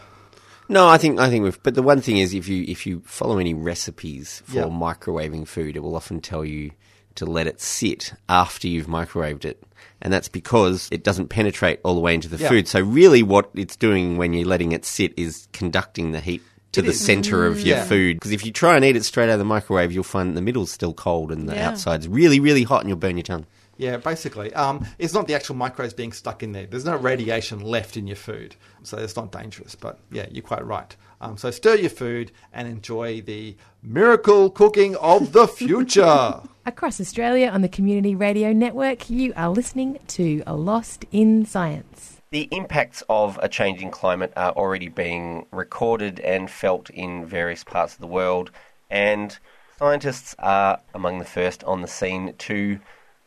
No, 0.68 0.86
I 0.86 0.98
think 0.98 1.18
I 1.18 1.30
think 1.30 1.44
we've. 1.44 1.62
But 1.62 1.74
the 1.74 1.82
one 1.82 2.00
thing 2.00 2.18
is, 2.18 2.34
if 2.34 2.48
you 2.48 2.64
if 2.68 2.86
you 2.86 3.00
follow 3.04 3.38
any 3.38 3.54
recipes 3.54 4.42
for 4.46 4.56
Yeah. 4.58 4.64
microwaving 4.64 5.46
food, 5.48 5.76
it 5.76 5.80
will 5.80 5.96
often 5.96 6.20
tell 6.20 6.44
you 6.44 6.72
to 7.14 7.26
let 7.26 7.46
it 7.46 7.60
sit 7.60 8.12
after 8.28 8.68
you've 8.68 8.86
microwaved 8.86 9.44
it, 9.44 9.62
and 10.02 10.12
that's 10.12 10.28
because 10.28 10.88
it 10.92 11.02
doesn't 11.02 11.28
penetrate 11.28 11.80
all 11.84 11.94
the 11.94 12.00
way 12.00 12.14
into 12.14 12.28
the 12.28 12.36
Yeah. 12.36 12.48
food. 12.48 12.68
So 12.68 12.80
really, 12.80 13.22
what 13.22 13.50
it's 13.54 13.76
doing 13.76 14.18
when 14.18 14.34
you're 14.34 14.46
letting 14.46 14.72
it 14.72 14.84
sit 14.84 15.14
is 15.16 15.48
conducting 15.52 16.12
the 16.12 16.20
heat 16.20 16.42
to 16.72 16.80
It 16.80 16.84
the 16.84 16.90
is. 16.90 17.00
center 17.00 17.46
of 17.46 17.60
your 17.60 17.78
Yeah. 17.78 17.84
food. 17.84 18.16
Because 18.16 18.32
if 18.32 18.44
you 18.44 18.52
try 18.52 18.76
and 18.76 18.84
eat 18.84 18.96
it 18.96 19.04
straight 19.04 19.24
out 19.28 19.34
of 19.34 19.38
the 19.38 19.44
microwave, 19.44 19.90
you'll 19.92 20.04
find 20.04 20.36
the 20.36 20.42
middle's 20.42 20.70
still 20.70 20.92
cold 20.94 21.32
and 21.32 21.48
the 21.48 21.54
Yeah. 21.54 21.70
outside's 21.70 22.06
really 22.08 22.40
really 22.40 22.62
hot, 22.64 22.80
and 22.80 22.88
you'll 22.88 22.98
burn 22.98 23.16
your 23.16 23.22
tongue. 23.24 23.46
Yeah, 23.80 23.96
basically. 23.98 24.52
Um, 24.54 24.84
it's 24.98 25.14
not 25.14 25.28
the 25.28 25.34
actual 25.34 25.54
microwaves 25.54 25.94
being 25.94 26.12
stuck 26.12 26.42
in 26.42 26.50
there. 26.50 26.66
There's 26.66 26.84
no 26.84 26.96
radiation 26.96 27.60
left 27.60 27.96
in 27.96 28.08
your 28.08 28.16
food. 28.16 28.56
So 28.82 28.98
it's 28.98 29.14
not 29.14 29.30
dangerous. 29.30 29.76
But 29.76 30.00
yeah, 30.10 30.26
you're 30.32 30.42
quite 30.42 30.66
right. 30.66 30.96
Um, 31.20 31.36
so 31.36 31.52
stir 31.52 31.76
your 31.76 31.90
food 31.90 32.32
and 32.52 32.66
enjoy 32.66 33.20
the 33.20 33.56
miracle 33.82 34.50
cooking 34.50 34.96
of 34.96 35.32
the 35.32 35.46
future. 35.46 36.40
Across 36.66 37.00
Australia 37.00 37.48
on 37.48 37.62
the 37.62 37.68
Community 37.68 38.14
Radio 38.16 38.52
Network, 38.52 39.08
you 39.08 39.32
are 39.36 39.48
listening 39.50 39.98
to 40.08 40.42
Lost 40.46 41.04
in 41.12 41.46
Science. 41.46 42.17
The 42.30 42.48
impacts 42.52 43.02
of 43.08 43.38
a 43.42 43.48
changing 43.48 43.90
climate 43.90 44.34
are 44.36 44.52
already 44.52 44.88
being 44.88 45.46
recorded 45.50 46.20
and 46.20 46.50
felt 46.50 46.90
in 46.90 47.24
various 47.24 47.64
parts 47.64 47.94
of 47.94 48.00
the 48.00 48.06
world, 48.06 48.50
and 48.90 49.38
scientists 49.78 50.34
are 50.38 50.80
among 50.92 51.20
the 51.20 51.24
first 51.24 51.64
on 51.64 51.80
the 51.80 51.88
scene 51.88 52.34
to 52.36 52.80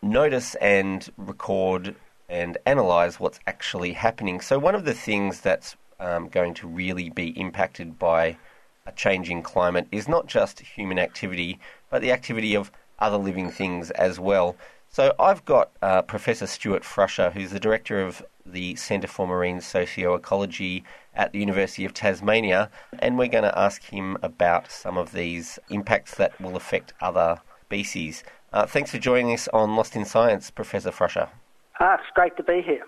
notice 0.03 0.53
and 0.55 1.11
record 1.17 1.95
and 2.29 2.59
analyse 2.67 3.19
what's 3.19 3.39
actually 3.47 3.93
happening. 3.93 4.39
So, 4.39 4.59
one 4.59 4.75
of 4.75 4.85
the 4.85 4.93
things 4.93 5.41
that's 5.41 5.75
um, 5.99 6.27
going 6.27 6.53
to 6.55 6.67
really 6.67 7.09
be 7.09 7.29
impacted 7.39 7.97
by 7.97 8.37
a 8.85 8.91
changing 8.91 9.41
climate 9.41 9.87
is 9.91 10.07
not 10.07 10.27
just 10.27 10.59
human 10.59 10.99
activity, 10.99 11.59
but 11.89 12.03
the 12.03 12.11
activity 12.11 12.53
of 12.53 12.71
other 12.99 13.17
living 13.17 13.49
things 13.49 13.89
as 13.91 14.19
well. 14.19 14.55
So 14.93 15.15
I've 15.17 15.45
got 15.45 15.71
uh, 15.81 16.01
Professor 16.01 16.45
Stuart 16.45 16.83
Frusher, 16.83 17.31
who's 17.31 17.51
the 17.51 17.61
director 17.61 18.01
of 18.01 18.25
the 18.45 18.75
Centre 18.75 19.07
for 19.07 19.25
Marine 19.25 19.59
Socioecology 19.59 20.83
at 21.15 21.31
the 21.31 21.39
University 21.39 21.85
of 21.85 21.93
Tasmania, 21.93 22.69
and 22.99 23.17
we're 23.17 23.29
going 23.29 23.45
to 23.45 23.57
ask 23.57 23.81
him 23.83 24.17
about 24.21 24.69
some 24.69 24.97
of 24.97 25.13
these 25.13 25.57
impacts 25.69 26.15
that 26.15 26.39
will 26.41 26.57
affect 26.57 26.93
other 26.99 27.39
species. 27.67 28.25
Uh, 28.51 28.65
thanks 28.65 28.91
for 28.91 28.97
joining 28.97 29.33
us 29.33 29.47
on 29.53 29.77
Lost 29.77 29.95
in 29.95 30.03
Science, 30.03 30.51
Professor 30.51 30.91
Frusher. 30.91 31.29
Ah, 31.79 31.93
it's 31.93 32.03
great 32.13 32.35
to 32.35 32.43
be 32.43 32.61
here. 32.61 32.83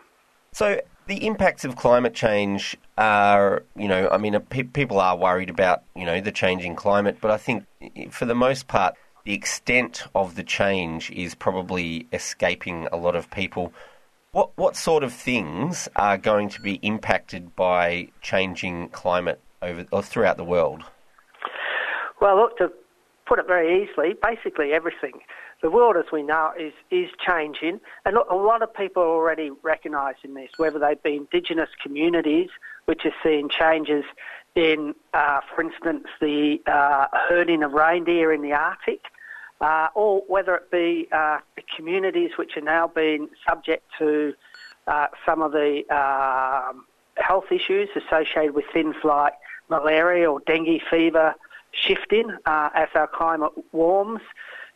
So 0.52 0.82
the 1.08 1.26
impacts 1.26 1.64
of 1.64 1.78
climate 1.78 2.14
change 2.14 2.76
are, 2.98 3.64
you 3.78 3.88
know, 3.88 4.10
I 4.10 4.18
mean, 4.18 4.38
pe- 4.50 4.64
people 4.64 5.00
are 5.00 5.16
worried 5.16 5.50
about, 5.50 5.84
you 5.96 6.06
know, 6.06 6.20
the 6.20 6.34
changing 6.34 6.76
climate, 6.76 7.20
but 7.22 7.32
I 7.32 7.38
think 7.38 7.64
for 8.12 8.26
the 8.26 8.36
most 8.36 8.68
part, 8.68 8.96
the 9.24 9.34
extent 9.34 10.04
of 10.14 10.36
the 10.36 10.44
change 10.44 11.10
is 11.12 11.36
probably 11.36 12.08
escaping 12.12 12.88
a 12.92 12.98
lot 12.98 13.16
of 13.16 13.30
people. 13.32 13.74
What 14.32 14.52
what 14.56 14.76
sort 14.76 15.04
of 15.04 15.14
things 15.14 15.88
are 15.96 16.18
going 16.18 16.50
to 16.50 16.62
be 16.62 16.76
impacted 16.82 17.56
by 17.56 18.10
changing 18.22 18.90
climate 18.90 19.40
over 19.62 19.86
or 19.92 20.02
throughout 20.02 20.38
the 20.38 20.44
world? 20.44 20.84
Well, 22.20 22.38
look, 22.38 22.58
to 22.58 22.72
put 23.26 23.40
it 23.40 23.48
very 23.48 23.84
easily, 23.84 24.16
basically 24.22 24.74
everything. 24.74 25.14
The 25.62 25.72
world 25.72 25.96
as 25.96 26.12
we 26.12 26.24
know 26.24 26.52
is, 26.60 26.74
is 26.92 27.10
changing, 27.26 27.80
and 28.06 28.18
a 28.18 28.36
lot 28.36 28.62
of 28.62 28.74
people 28.74 29.02
are 29.02 29.08
already 29.08 29.50
recognising 29.62 30.34
this, 30.34 30.50
whether 30.58 30.78
they 30.78 30.96
be 31.02 31.16
indigenous 31.16 31.70
communities, 31.82 32.50
which 32.86 33.06
are 33.06 33.14
seeing 33.24 33.48
changes 33.48 34.04
in, 34.56 34.94
uh, 35.14 35.42
for 35.54 35.62
instance, 35.62 36.06
the 36.22 36.62
uh, 36.68 37.08
herding 37.28 37.64
of 37.64 37.74
reindeer 37.74 38.32
in 38.32 38.42
the 38.42 38.54
Arctic, 38.54 39.02
uh, 39.62 39.88
or 39.96 40.24
whether 40.28 40.56
it 40.56 40.70
be 40.72 41.08
uh, 41.12 41.40
communities 41.76 42.32
which 42.38 42.58
are 42.58 42.62
now 42.62 42.88
being 42.88 43.30
subject 43.48 43.84
to 43.98 44.34
uh, 44.88 45.08
some 45.26 45.42
of 45.42 45.52
the 45.52 45.84
um, 45.90 46.86
health 47.16 47.46
issues 47.52 47.90
associated 47.96 48.54
with 48.54 48.66
things 48.74 48.96
like 49.04 49.34
malaria 49.70 50.30
or 50.30 50.42
dengue 50.42 50.82
fever 50.90 51.34
shifting 51.72 52.30
uh, 52.46 52.70
as 52.76 52.90
our 52.94 53.08
climate 53.08 53.52
warms, 53.72 54.22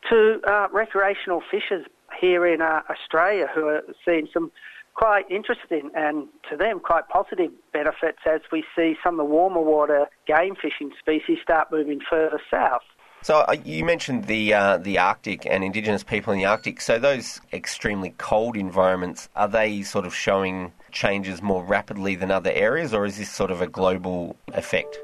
to 0.10 0.40
uh, 0.48 0.68
recreational 0.72 1.42
fishers 1.52 1.86
here 2.20 2.46
in 2.46 2.62
uh, 2.62 2.82
Australia 2.90 3.50
who 3.54 3.68
are 3.68 3.84
seeing 4.06 4.28
some 4.34 4.52
quite 4.98 5.30
interesting 5.30 5.92
and 5.96 6.28
to 6.50 6.58
them 6.58 6.80
quite 6.80 7.08
positive 7.08 7.52
benefits 7.72 8.18
as 8.26 8.42
we 8.52 8.64
see 8.76 8.96
some 9.04 9.14
of 9.14 9.18
the 9.20 9.32
warmer 9.32 9.62
water 9.62 10.08
game 10.26 10.56
fishing 10.56 10.92
species 11.00 11.38
start 11.42 11.72
moving 11.72 12.00
further 12.10 12.42
south. 12.50 12.82
So 13.22 13.38
uh, 13.40 13.56
you 13.64 13.86
mentioned 13.86 14.26
the 14.26 14.54
uh, 14.54 14.78
the 14.78 14.98
Arctic 14.98 15.46
and 15.46 15.64
Indigenous 15.64 16.04
people 16.04 16.34
in 16.34 16.40
the 16.40 16.46
Arctic. 16.46 16.82
So 16.82 17.00
those 17.00 17.42
extremely 17.54 18.12
cold 18.18 18.58
environments 18.58 19.30
are 19.36 19.48
they 19.48 19.82
sort 19.84 20.06
of 20.06 20.16
showing 20.16 20.74
changes 20.92 21.42
more 21.42 21.64
rapidly 21.64 22.16
than 22.16 22.32
other 22.32 22.52
areas, 22.52 22.94
or 22.94 23.06
is 23.06 23.18
this 23.18 23.32
sort 23.32 23.52
of 23.52 23.62
a 23.62 23.68
global 23.68 24.36
effect? 24.54 25.00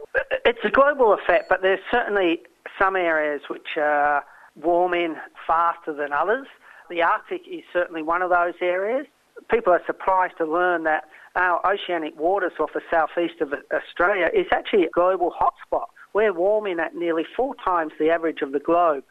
It's 0.45 0.63
a 0.63 0.69
global 0.69 1.13
effect, 1.13 1.49
but 1.49 1.61
there's 1.61 1.79
certainly 1.91 2.41
some 2.79 2.95
areas 2.95 3.41
which 3.49 3.77
are 3.77 4.23
warming 4.55 5.15
faster 5.47 5.93
than 5.93 6.13
others. 6.13 6.47
The 6.89 7.01
Arctic 7.01 7.41
is 7.49 7.63
certainly 7.71 8.03
one 8.03 8.21
of 8.21 8.29
those 8.29 8.53
areas. 8.61 9.07
People 9.49 9.73
are 9.73 9.81
surprised 9.85 10.37
to 10.37 10.45
learn 10.45 10.83
that 10.83 11.05
our 11.35 11.59
oceanic 11.65 12.17
waters 12.19 12.53
off 12.59 12.71
the 12.73 12.81
southeast 12.91 13.41
of 13.41 13.53
Australia 13.73 14.29
is 14.33 14.45
actually 14.51 14.85
a 14.85 14.89
global 14.89 15.31
hotspot. 15.31 15.87
We're 16.13 16.33
warming 16.33 16.79
at 16.79 16.95
nearly 16.95 17.23
four 17.35 17.55
times 17.63 17.91
the 17.99 18.09
average 18.09 18.41
of 18.41 18.51
the 18.51 18.59
globe. 18.59 19.03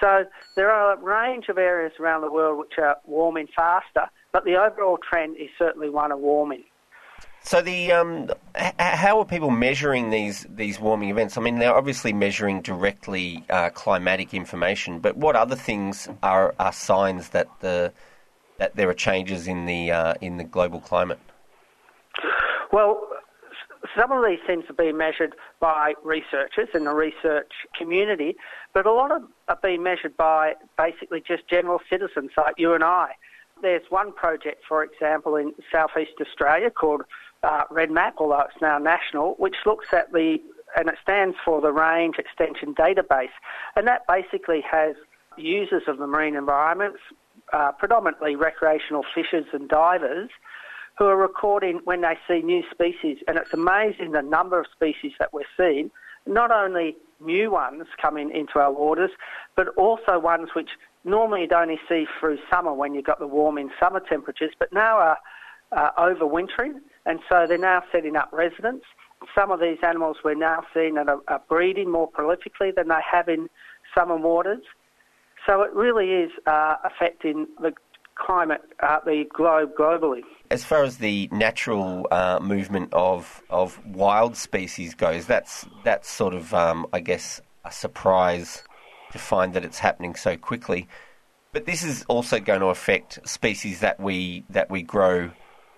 So 0.00 0.24
there 0.56 0.70
are 0.70 0.94
a 0.94 0.96
range 0.96 1.48
of 1.48 1.58
areas 1.58 1.92
around 2.00 2.22
the 2.22 2.30
world 2.30 2.58
which 2.58 2.78
are 2.78 2.96
warming 3.04 3.48
faster, 3.54 4.06
but 4.32 4.44
the 4.44 4.56
overall 4.56 4.98
trend 4.98 5.36
is 5.36 5.50
certainly 5.58 5.90
one 5.90 6.12
of 6.12 6.20
warming. 6.20 6.64
So 7.42 7.62
the 7.62 7.92
um, 7.92 8.30
h- 8.54 8.74
how 8.78 9.18
are 9.18 9.24
people 9.24 9.50
measuring 9.50 10.10
these 10.10 10.46
these 10.48 10.78
warming 10.78 11.08
events? 11.08 11.38
I 11.38 11.40
mean, 11.40 11.58
they're 11.58 11.74
obviously 11.74 12.12
measuring 12.12 12.60
directly 12.60 13.44
uh, 13.48 13.70
climatic 13.70 14.34
information, 14.34 15.00
but 15.00 15.16
what 15.16 15.36
other 15.36 15.56
things 15.56 16.08
are, 16.22 16.54
are 16.58 16.72
signs 16.72 17.30
that 17.30 17.48
the 17.60 17.92
that 18.60 18.76
there 18.76 18.88
are 18.90 18.94
changes 18.94 19.48
in 19.48 19.64
the 19.64 19.90
uh, 19.90 20.14
in 20.20 20.36
the 20.36 20.44
global 20.44 20.80
climate? 20.80 21.18
Well, 22.70 23.08
some 23.98 24.12
of 24.12 24.22
these 24.24 24.38
things 24.46 24.64
are 24.68 24.74
being 24.74 24.96
measured 24.96 25.34
by 25.58 25.94
researchers 26.04 26.68
in 26.74 26.84
the 26.84 26.94
research 26.94 27.50
community, 27.76 28.36
but 28.74 28.86
a 28.86 28.92
lot 28.92 29.10
of 29.10 29.22
are 29.48 29.58
being 29.62 29.82
measured 29.82 30.16
by 30.16 30.54
basically 30.76 31.22
just 31.26 31.48
general 31.48 31.80
citizens 31.90 32.30
like 32.36 32.54
you 32.58 32.74
and 32.74 32.84
I. 32.84 33.12
There's 33.62 33.82
one 33.88 34.12
project, 34.12 34.62
for 34.68 34.84
example, 34.84 35.36
in 35.36 35.52
southeast 35.72 36.12
Australia 36.20 36.70
called 36.70 37.02
uh, 37.42 37.64
REDMAP, 37.70 38.12
although 38.18 38.40
it's 38.42 38.60
now 38.60 38.78
national, 38.78 39.34
which 39.38 39.56
looks 39.64 39.86
at 39.92 40.12
the, 40.12 40.38
and 40.76 40.88
it 40.88 40.96
stands 41.02 41.36
for 41.44 41.60
the 41.62 41.72
Range 41.72 42.16
Extension 42.18 42.74
Database, 42.74 43.36
and 43.74 43.86
that 43.88 44.06
basically 44.06 44.62
has 44.70 44.96
users 45.36 45.82
of 45.86 45.98
the 45.98 46.06
marine 46.06 46.36
environments, 46.36 47.00
uh, 47.52 47.72
predominantly 47.72 48.36
recreational 48.36 49.04
fishers 49.14 49.46
and 49.52 49.68
divers, 49.68 50.30
who 50.98 51.06
are 51.06 51.16
recording 51.16 51.80
when 51.84 52.02
they 52.02 52.18
see 52.28 52.42
new 52.42 52.62
species, 52.70 53.18
and 53.26 53.38
it's 53.38 53.52
amazing 53.54 54.12
the 54.12 54.22
number 54.22 54.60
of 54.60 54.66
species 54.72 55.12
that 55.18 55.32
we're 55.32 55.42
seeing. 55.56 55.90
Not 56.26 56.50
only 56.50 56.96
new 57.20 57.50
ones 57.50 57.84
coming 58.00 58.30
into 58.30 58.58
our 58.58 58.72
waters, 58.72 59.10
but 59.56 59.68
also 59.76 60.18
ones 60.18 60.50
which 60.54 60.70
normally 61.04 61.42
you'd 61.42 61.52
only 61.52 61.80
see 61.88 62.06
through 62.18 62.38
summer 62.50 62.74
when 62.74 62.94
you've 62.94 63.06
got 63.06 63.18
the 63.18 63.26
warm 63.26 63.56
in 63.56 63.70
summer 63.80 64.00
temperatures, 64.00 64.52
but 64.58 64.72
now 64.72 64.98
are 64.98 65.18
uh, 65.72 65.90
overwintering, 65.98 66.74
and 67.06 67.20
so 67.28 67.46
they're 67.48 67.58
now 67.58 67.82
setting 67.92 68.16
up 68.16 68.28
residence. 68.32 68.82
Some 69.34 69.50
of 69.50 69.60
these 69.60 69.78
animals 69.82 70.18
we're 70.24 70.34
now 70.34 70.64
seeing 70.74 70.98
are, 70.98 71.18
are 71.28 71.42
breeding 71.48 71.90
more 71.90 72.10
prolifically 72.10 72.74
than 72.74 72.88
they 72.88 73.00
have 73.10 73.28
in 73.28 73.48
summer 73.94 74.16
waters. 74.16 74.62
So 75.46 75.62
it 75.62 75.72
really 75.72 76.10
is 76.10 76.30
uh, 76.46 76.76
affecting 76.84 77.46
the 77.60 77.72
climate, 78.14 78.60
uh, 78.82 78.98
the 79.04 79.24
globe 79.34 79.70
globally. 79.78 80.20
As 80.50 80.64
far 80.64 80.82
as 80.82 80.98
the 80.98 81.28
natural 81.32 82.06
uh, 82.10 82.38
movement 82.40 82.92
of 82.92 83.42
of 83.50 83.84
wild 83.86 84.36
species 84.36 84.94
goes, 84.94 85.26
that's 85.26 85.66
that's 85.84 86.08
sort 86.08 86.34
of, 86.34 86.52
um, 86.52 86.86
I 86.92 87.00
guess, 87.00 87.40
a 87.64 87.72
surprise 87.72 88.62
to 89.12 89.18
find 89.18 89.54
that 89.54 89.64
it's 89.64 89.78
happening 89.78 90.14
so 90.14 90.36
quickly. 90.36 90.88
But 91.52 91.66
this 91.66 91.82
is 91.82 92.04
also 92.08 92.38
going 92.38 92.60
to 92.60 92.66
affect 92.66 93.26
species 93.28 93.80
that 93.80 93.98
we 93.98 94.44
that 94.50 94.70
we 94.70 94.82
grow 94.82 95.30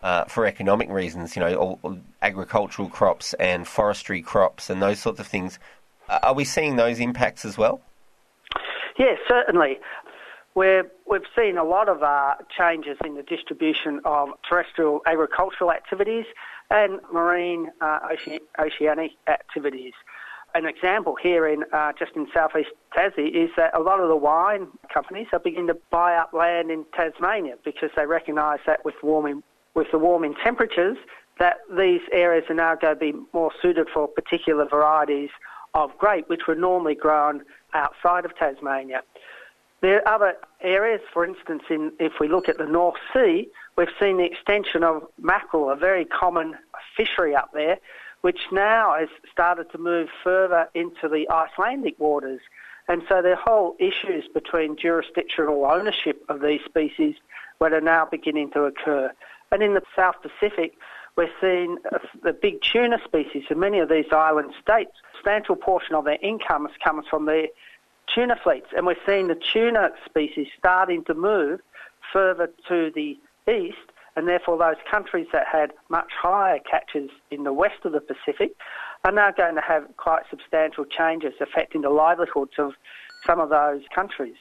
uh, 0.03 0.25
for 0.25 0.47
economic 0.47 0.91
reasons. 0.91 1.37
You 1.37 1.41
know, 1.41 1.55
all, 1.55 1.79
all 1.83 1.99
agricultural 2.21 2.89
crops 2.89 3.35
and 3.35 3.67
forestry 3.67 4.23
crops 4.23 4.69
and 4.71 4.83
those 4.83 4.99
sorts 4.99 5.21
of 5.21 5.27
things. 5.27 5.59
Are 6.09 6.35
we 6.35 6.45
seeing 6.45 6.77
those 6.77 6.99
impacts 6.99 7.45
as 7.45 7.57
well? 7.57 7.81
Yes, 8.99 9.19
certainly. 9.29 9.79
We're, 10.55 10.85
we've 11.11 11.23
seen 11.37 11.57
a 11.57 11.65
lot 11.65 11.89
of 11.89 12.03
uh, 12.03 12.35
changes 12.57 12.99
in 13.05 13.15
the 13.15 13.23
distribution 13.23 14.01
of 14.05 14.31
terrestrial 14.49 15.01
agricultural 15.07 15.73
activities 15.73 16.27
and 16.71 17.01
marine 17.13 17.71
uh, 17.81 18.01
oceanic 18.61 19.13
activities. 19.29 19.93
An 20.55 20.67
example 20.67 21.17
here 21.21 21.49
in 21.49 21.65
uh, 21.73 21.93
just 21.99 22.13
in 22.15 22.27
southeast 22.35 22.69
Tassie 22.95 23.35
is 23.35 23.49
that 23.57 23.75
a 23.75 23.81
lot 23.81 24.01
of 24.01 24.09
the 24.09 24.17
wine 24.17 24.69
companies 24.93 25.29
are 25.33 25.39
beginning 25.39 25.69
to 25.69 25.79
buy 25.91 26.15
up 26.15 26.35
land 26.35 26.71
in 26.71 26.85
Tasmania 26.95 27.55
because 27.65 27.89
they 27.97 28.05
recognise 28.05 28.59
that 28.67 28.85
with 28.85 28.95
warming 29.03 29.43
with 29.75 29.87
the 29.91 29.99
warming 29.99 30.35
temperatures 30.45 30.99
that 31.39 31.57
these 31.75 32.03
areas 32.13 32.45
are 32.51 32.55
now 32.55 32.75
going 32.75 32.95
to 32.95 33.01
be 33.01 33.13
more 33.33 33.51
suited 33.63 33.89
for 33.95 34.07
particular 34.07 34.67
varieties 34.69 35.31
of 35.75 35.97
grape 35.99 36.29
which 36.29 36.47
were 36.47 36.55
normally 36.55 36.95
grown 36.95 37.43
outside 37.75 38.25
of 38.25 38.37
Tasmania. 38.37 39.03
There 39.81 40.07
are 40.07 40.15
other 40.15 40.35
areas, 40.61 41.01
for 41.13 41.25
instance, 41.25 41.65
in, 41.69 41.93
if 41.99 42.13
we 42.21 42.29
look 42.29 42.49
at 42.49 42.59
the 42.59 42.67
North 42.67 42.99
Sea, 43.13 43.49
we've 43.77 43.89
seen 43.99 44.19
the 44.19 44.25
extension 44.25 44.85
of 44.85 45.03
mackerel, 45.21 45.71
a 45.71 45.77
very 45.77 46.05
common 46.05 46.55
fishery 46.97 47.35
up 47.35 47.51
there, 47.53 47.79
which 48.21 48.39
now 48.53 48.95
has 48.97 49.09
started 49.31 49.73
to 49.73 49.79
move 49.79 50.09
further 50.23 50.69
into 50.75 51.09
the 51.09 51.29
Icelandic 51.29 51.99
waters. 51.99 52.41
And 52.87 53.03
so 53.09 53.23
there 53.23 53.33
are 53.33 53.43
whole 53.43 53.77
issues 53.81 54.25
between 54.33 54.77
jurisdictional 54.77 55.65
ownership 55.65 56.25
of 56.29 56.41
these 56.41 56.61
species 56.65 57.17
that 57.61 57.73
are 57.73 57.81
now 57.81 58.07
beginning 58.09 58.51
to 58.53 58.65
occur. 58.65 59.13
And 59.51 59.63
in 59.63 59.75
the 59.75 59.83
South 59.97 60.17
Pacific, 60.23 60.75
we're 61.17 61.31
seeing 61.41 61.79
the 62.23 62.33
big 62.33 62.61
tuna 62.63 62.99
species 63.05 63.45
in 63.51 63.59
many 63.59 63.79
of 63.79 63.89
these 63.89 64.07
island 64.13 64.53
states. 64.61 64.93
A 64.93 65.17
substantial 65.17 65.57
portion 65.57 65.95
of 65.95 66.05
their 66.05 66.19
income 66.23 66.69
comes 66.83 67.05
from 67.09 67.27
their 67.27 67.49
tuna 68.13 68.37
fleets, 68.43 68.69
and 68.77 68.87
we're 68.87 68.97
seeing 69.07 69.29
the 69.29 69.35
tuna 69.53 69.91
species 70.05 70.49
starting 70.59 71.05
to 71.05 71.15
move 71.15 71.61
further 72.13 72.51
to 72.69 72.91
the 72.95 73.19
east, 73.51 73.77
and 74.17 74.27
therefore 74.27 74.59
those 74.59 74.77
countries 74.91 75.27
that 75.33 75.47
had 75.47 75.73
much 75.89 76.11
higher 76.21 76.59
catches 76.59 77.11
in 77.31 77.45
the 77.45 77.53
west 77.53 77.85
of 77.85 77.93
the 77.93 78.01
Pacific 78.01 78.53
are 79.05 79.13
now 79.13 79.31
going 79.31 79.55
to 79.55 79.61
have 79.61 79.85
quite 79.97 80.23
substantial 80.31 80.85
changes 80.85 81.35
affecting 81.41 81.83
the 81.83 81.91
livelihoods 81.91 82.53
of 82.59 82.73
some 83.27 83.41
of 83.41 83.51
those 83.51 83.83
countries. 83.95 84.37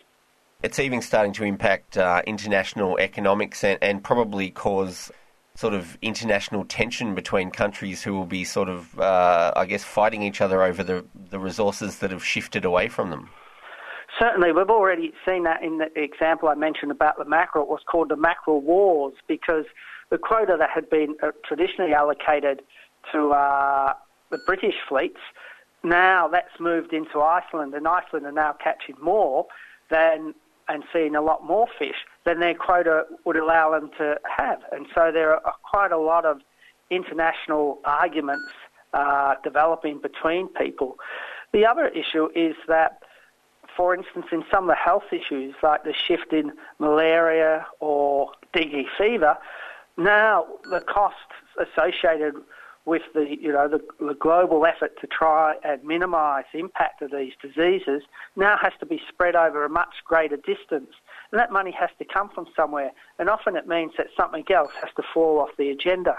It's 0.64 0.78
even 0.80 1.02
starting 1.02 1.34
to 1.34 1.44
impact 1.44 1.98
uh, 1.98 2.22
international 2.28 3.00
economics 3.00 3.64
and, 3.64 3.80
and 3.82 4.04
probably 4.04 4.52
cause 4.52 5.12
sort 5.56 5.74
of 5.74 5.98
international 6.02 6.66
tension 6.66 7.14
between 7.14 7.52
countries 7.52 8.02
who 8.04 8.14
will 8.14 8.26
be 8.26 8.44
sort 8.44 8.70
of, 8.70 9.00
uh, 9.00 9.52
I 9.56 9.66
guess, 9.66 9.84
fighting 9.84 10.24
each 10.24 10.42
other 10.42 10.64
over 10.64 10.84
the, 10.84 11.06
the 11.30 11.40
resources 11.40 12.00
that 12.00 12.12
have 12.12 12.24
shifted 12.24 12.66
away 12.66 12.88
from 12.88 13.10
them. 13.10 13.30
Certainly, 14.20 14.52
we've 14.52 14.70
already 14.70 15.14
seen 15.28 15.44
that 15.44 15.64
in 15.64 15.78
the 15.78 15.88
example 15.96 16.50
I 16.50 16.56
mentioned 16.56 16.92
about 16.92 17.18
the 17.18 17.26
mackerel. 17.26 17.64
It 17.64 17.70
was 17.70 17.82
called 17.90 18.10
the 18.10 18.16
mackerel 18.16 18.62
wars 18.62 19.14
because 19.28 19.66
the 20.10 20.18
quota 20.18 20.56
that 20.60 20.70
had 20.70 20.90
been 20.90 21.16
uh, 21.24 21.32
traditionally 21.46 21.94
allocated 21.94 22.62
to 23.12 23.32
uh, 23.32 23.94
the 24.30 24.40
British 24.46 24.76
fleets, 24.88 25.20
now 25.84 26.28
that's 26.28 26.60
moved 26.60 26.94
into 26.94 27.22
Iceland, 27.22 27.74
and 27.74 27.88
Iceland 27.88 28.26
are 28.26 28.32
now 28.32 28.54
catching 28.64 28.96
more 29.02 29.48
than 29.90 30.34
and 30.68 30.84
seeing 30.94 31.16
a 31.16 31.22
lot 31.22 31.44
more 31.44 31.68
fish 31.78 32.06
than 32.26 32.40
their 32.40 32.54
quota 32.54 33.06
would 33.26 33.36
allow 33.36 33.72
them 33.72 33.90
to 33.98 34.20
have. 34.38 34.60
And 34.72 34.86
so 34.94 35.12
there 35.12 35.34
are 35.34 35.54
quite 35.64 35.92
a 35.92 35.98
lot 35.98 36.26
of 36.26 36.42
international 36.90 37.80
arguments 37.86 38.52
uh, 38.94 39.36
developing 39.44 40.00
between 40.00 40.48
people. 40.50 40.98
The 41.54 41.66
other 41.66 41.88
issue 41.88 42.30
is 42.36 42.56
that 42.68 43.00
for 43.76 43.96
instance, 43.96 44.26
in 44.32 44.44
some 44.52 44.66
of 44.66 44.68
the 44.70 44.76
health 44.76 45.14
issues 45.14 45.56
like 45.64 45.84
the 45.84 45.94
shift 45.94 46.34
in 46.34 46.52
malaria 46.80 47.66
or 47.80 48.32
dengue 48.54 48.88
fever, 48.98 49.38
now 49.98 50.46
the 50.70 50.82
costs 50.82 51.20
associated 51.58 52.36
with 52.86 53.04
the 53.14 53.38
you 53.40 53.52
know 53.52 53.68
the, 53.68 53.80
the, 54.04 54.16
global 54.16 54.66
effort 54.66 55.00
to 55.00 55.08
try 55.08 55.56
and 55.64 55.84
minimise 55.84 56.46
the 56.52 56.60
impact 56.60 57.02
of 57.02 57.12
these 57.12 57.34
diseases 57.42 58.02
now 58.36 58.58
has 58.60 58.74
to 58.80 58.86
be 58.86 59.00
spread 59.08 59.36
over 59.36 59.64
a 59.64 59.70
much 59.70 59.94
greater 60.06 60.38
distance, 60.38 60.90
and 61.32 61.40
that 61.40 61.52
money 61.52 61.72
has 61.80 61.90
to 62.00 62.06
come 62.06 62.30
from 62.30 62.48
somewhere, 62.56 62.92
and 63.20 63.30
often 63.30 63.56
it 63.56 63.68
means 63.68 63.94
that 63.98 64.08
something 64.18 64.44
else 64.52 64.72
has 64.82 64.90
to 64.96 65.04
fall 65.14 65.40
off 65.40 65.50
the 65.58 65.70
agenda. 65.70 66.16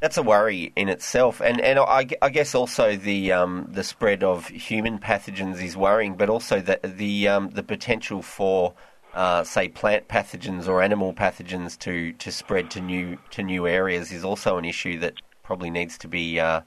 That's 0.00 0.16
a 0.16 0.22
worry 0.22 0.72
in 0.76 0.88
itself, 0.88 1.40
and 1.40 1.60
and 1.60 1.78
I, 1.78 2.06
I 2.22 2.30
guess 2.30 2.54
also 2.54 2.94
the 2.96 3.32
um, 3.32 3.68
the 3.72 3.82
spread 3.82 4.22
of 4.22 4.46
human 4.46 4.98
pathogens 4.98 5.60
is 5.62 5.76
worrying, 5.76 6.14
but 6.14 6.30
also 6.30 6.60
the 6.60 6.78
the 6.84 7.28
um, 7.28 7.50
the 7.50 7.64
potential 7.64 8.22
for 8.22 8.74
uh, 9.14 9.42
say 9.42 9.68
plant 9.68 10.06
pathogens 10.08 10.68
or 10.68 10.82
animal 10.82 11.12
pathogens 11.12 11.78
to, 11.80 12.12
to 12.14 12.30
spread 12.30 12.70
to 12.70 12.80
new 12.80 13.18
to 13.30 13.42
new 13.42 13.66
areas 13.66 14.12
is 14.12 14.24
also 14.24 14.56
an 14.58 14.64
issue 14.64 14.98
that 15.00 15.14
probably 15.42 15.70
needs 15.70 15.98
to 15.98 16.08
be 16.08 16.38
uh, 16.38 16.60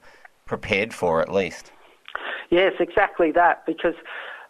prepared 0.44 0.92
for 0.92 1.22
at 1.22 1.32
least. 1.32 1.72
Yes, 2.50 2.74
exactly 2.80 3.32
that. 3.32 3.64
Because 3.64 3.94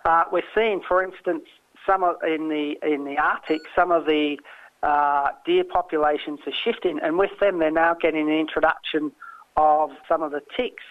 uh, 0.04 0.24
we're 0.32 0.42
seeing, 0.54 0.80
for 0.88 1.04
instance, 1.04 1.44
some 1.86 2.04
of, 2.04 2.16
in 2.22 2.48
the 2.48 2.76
in 2.82 3.04
the 3.04 3.18
Arctic, 3.18 3.60
some 3.74 3.90
of 3.90 4.06
the 4.06 4.38
uh, 4.82 5.30
deer 5.44 5.64
populations 5.64 6.40
are 6.46 6.52
shifting, 6.64 6.98
and 7.02 7.18
with 7.18 7.38
them, 7.40 7.58
they're 7.58 7.70
now 7.70 7.94
getting 7.94 8.28
an 8.28 8.38
introduction 8.38 9.12
of 9.56 9.90
some 10.08 10.22
of 10.22 10.32
the 10.32 10.42
ticks 10.56 10.84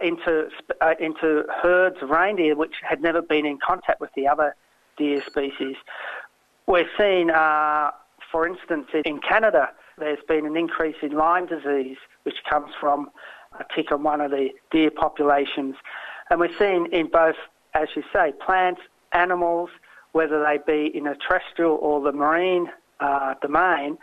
into 0.00 0.48
uh, 0.80 0.94
into 0.98 1.44
herds 1.62 1.96
of 2.02 2.10
reindeer, 2.10 2.54
which 2.54 2.74
had 2.82 3.00
never 3.00 3.22
been 3.22 3.46
in 3.46 3.58
contact 3.64 4.00
with 4.00 4.10
the 4.14 4.26
other 4.26 4.54
deer 4.96 5.22
species. 5.26 5.76
We're 6.66 6.88
seeing, 6.98 7.30
uh, 7.30 7.92
for 8.32 8.46
instance, 8.46 8.88
in 9.04 9.20
Canada, 9.20 9.70
there's 9.98 10.22
been 10.26 10.46
an 10.46 10.56
increase 10.56 10.96
in 11.02 11.12
Lyme 11.12 11.46
disease, 11.46 11.98
which 12.24 12.36
comes 12.48 12.72
from 12.80 13.10
a 13.58 13.64
tick 13.74 13.92
on 13.92 14.02
one 14.02 14.20
of 14.20 14.30
the 14.30 14.50
deer 14.70 14.90
populations, 14.90 15.76
and 16.30 16.40
we're 16.40 16.56
seeing 16.58 16.86
in 16.92 17.08
both, 17.08 17.36
as 17.74 17.88
you 17.94 18.02
say, 18.12 18.32
plants, 18.44 18.80
animals, 19.12 19.70
whether 20.16 20.42
they 20.42 20.58
be 20.66 20.96
in 20.96 21.06
a 21.06 21.14
terrestrial 21.14 21.76
or 21.82 22.00
the 22.00 22.10
marine 22.10 22.66
uh, 23.00 23.34
domain, 23.42 23.98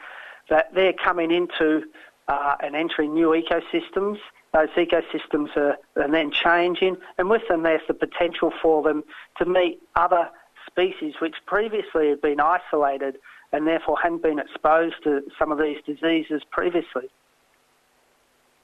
that 0.47 0.71
they're 0.75 0.93
coming 0.93 1.31
into 1.31 1.81
uh, 2.27 2.55
and 2.61 2.75
entering 2.75 3.15
new 3.15 3.29
ecosystems. 3.29 4.19
Those 4.53 4.69
ecosystems 4.77 5.57
are, 5.57 5.75
then 5.95 6.29
changing, 6.31 6.97
and 7.17 7.31
with 7.31 7.41
them, 7.49 7.63
there's 7.63 7.81
the 7.87 7.95
potential 7.95 8.53
for 8.61 8.83
them 8.83 9.03
to 9.39 9.45
meet 9.45 9.81
other 9.95 10.29
species 10.67 11.15
which 11.19 11.33
previously 11.47 12.09
had 12.09 12.21
been 12.21 12.39
isolated 12.39 13.17
and 13.51 13.65
therefore 13.65 13.97
hadn't 13.97 14.21
been 14.21 14.37
exposed 14.37 14.97
to 15.05 15.23
some 15.39 15.51
of 15.51 15.57
these 15.57 15.77
diseases 15.83 16.43
previously. 16.51 17.09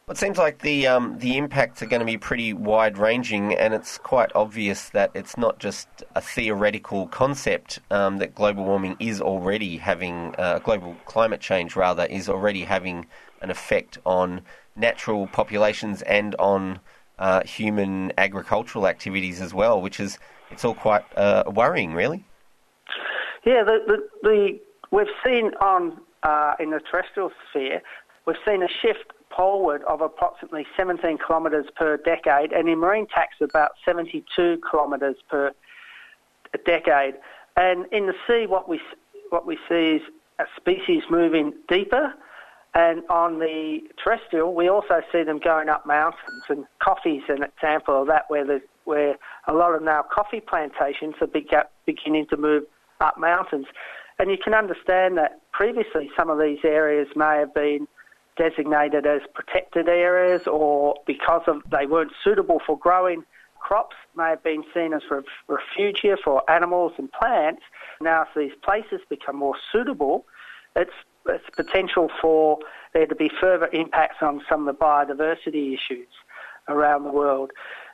It 0.09 0.17
seems 0.17 0.39
like 0.39 0.63
the 0.63 0.87
um, 0.87 1.19
the 1.19 1.37
impacts 1.37 1.83
are 1.83 1.85
going 1.85 1.99
to 1.99 2.05
be 2.05 2.17
pretty 2.17 2.51
wide 2.51 2.97
ranging, 2.97 3.53
and 3.53 3.75
it's 3.75 3.99
quite 3.99 4.31
obvious 4.33 4.89
that 4.89 5.11
it's 5.13 5.37
not 5.37 5.59
just 5.59 5.87
a 6.15 6.21
theoretical 6.21 7.05
concept 7.09 7.77
um, 7.91 8.17
that 8.17 8.33
global 8.33 8.65
warming 8.65 8.97
is 8.99 9.21
already 9.21 9.77
having 9.77 10.33
uh, 10.39 10.57
global 10.59 10.95
climate 11.05 11.41
change 11.41 11.75
rather 11.75 12.05
is 12.05 12.27
already 12.27 12.63
having 12.63 13.05
an 13.43 13.51
effect 13.51 13.99
on 14.03 14.41
natural 14.75 15.27
populations 15.27 16.01
and 16.01 16.35
on 16.39 16.79
uh, 17.19 17.43
human 17.43 18.11
agricultural 18.17 18.87
activities 18.87 19.41
as 19.41 19.53
well, 19.53 19.79
which 19.79 19.99
is 19.99 20.17
it's 20.49 20.65
all 20.65 20.73
quite 20.73 21.03
uh, 21.17 21.43
worrying, 21.53 21.93
really. 21.93 22.25
Yeah, 23.45 23.63
the, 23.63 23.77
the, 23.85 24.09
the 24.23 24.59
we've 24.89 25.05
seen 25.23 25.51
on 25.61 26.01
uh, 26.23 26.55
in 26.59 26.71
the 26.71 26.79
terrestrial 26.89 27.31
sphere, 27.51 27.83
we've 28.25 28.37
seen 28.43 28.63
a 28.63 28.67
shift 28.81 29.13
poleward 29.29 29.83
of 29.83 30.01
approximately 30.01 30.65
17 30.75 31.17
kilometres 31.25 31.65
per 31.75 31.97
decade, 31.97 32.51
and 32.51 32.67
in 32.67 32.79
marine 32.79 33.07
taxa 33.07 33.47
about 33.47 33.71
72 33.85 34.61
kilometres 34.69 35.15
per 35.29 35.51
decade. 36.65 37.15
And 37.55 37.85
in 37.91 38.07
the 38.07 38.13
sea, 38.27 38.45
what 38.47 38.67
we 38.69 38.79
what 39.29 39.45
we 39.45 39.57
see 39.67 39.97
is 39.97 40.01
a 40.39 40.45
species 40.57 41.03
moving 41.09 41.53
deeper, 41.67 42.13
and 42.73 43.03
on 43.09 43.39
the 43.39 43.79
terrestrial, 44.03 44.53
we 44.53 44.69
also 44.69 45.01
see 45.11 45.23
them 45.23 45.39
going 45.39 45.69
up 45.69 45.85
mountains. 45.85 46.43
And 46.49 46.65
coffee 46.83 47.17
is 47.17 47.23
an 47.29 47.43
example 47.43 48.01
of 48.01 48.07
that, 48.07 48.25
where 48.29 48.61
where 48.85 49.15
a 49.47 49.53
lot 49.53 49.75
of 49.75 49.83
now 49.83 50.03
coffee 50.03 50.39
plantations 50.39 51.15
are 51.21 51.27
beginning 51.85 52.25
to 52.27 52.37
move 52.37 52.63
up 53.01 53.17
mountains. 53.17 53.67
And 54.17 54.29
you 54.29 54.37
can 54.37 54.53
understand 54.53 55.17
that 55.17 55.39
previously 55.51 56.09
some 56.17 56.29
of 56.29 56.39
these 56.39 56.59
areas 56.63 57.07
may 57.15 57.37
have 57.37 57.53
been 57.53 57.87
designated 58.39 59.05
as 59.05 59.21
protected 59.35 59.89
areas 59.89 60.47
or 60.47 60.95
because 61.05 61.43
of 61.45 61.61
they 61.69 61.85
weren't 61.85 62.13
suitable 62.23 62.59
for 62.65 62.79
growing 62.79 63.23
crops 63.59 63.95
may 64.15 64.29
have 64.29 64.43
been 64.43 64.63
seen 64.73 64.93
as 64.93 65.01
ref- 65.11 65.25
refugia 65.49 66.15
for 66.23 66.49
animals 66.49 66.93
and 66.97 67.11
plants. 67.11 67.61
Now, 68.01 68.23
if 68.23 68.29
these 68.35 68.57
places 68.63 69.01
become 69.09 69.35
more 69.35 69.55
suitable, 69.71 70.25
it's, 70.75 70.93
it's 71.27 71.43
potential 71.55 72.09
for 72.21 72.59
there 72.93 73.05
to 73.05 73.15
be 73.15 73.29
further 73.39 73.67
impacts 73.73 74.17
on 74.21 74.41
some 74.49 74.67
of 74.67 74.75
the 74.75 74.81
biodiversity 74.81 75.73
issues 75.73 76.07
around 76.67 77.03
the 77.03 77.11
world. 77.11 77.51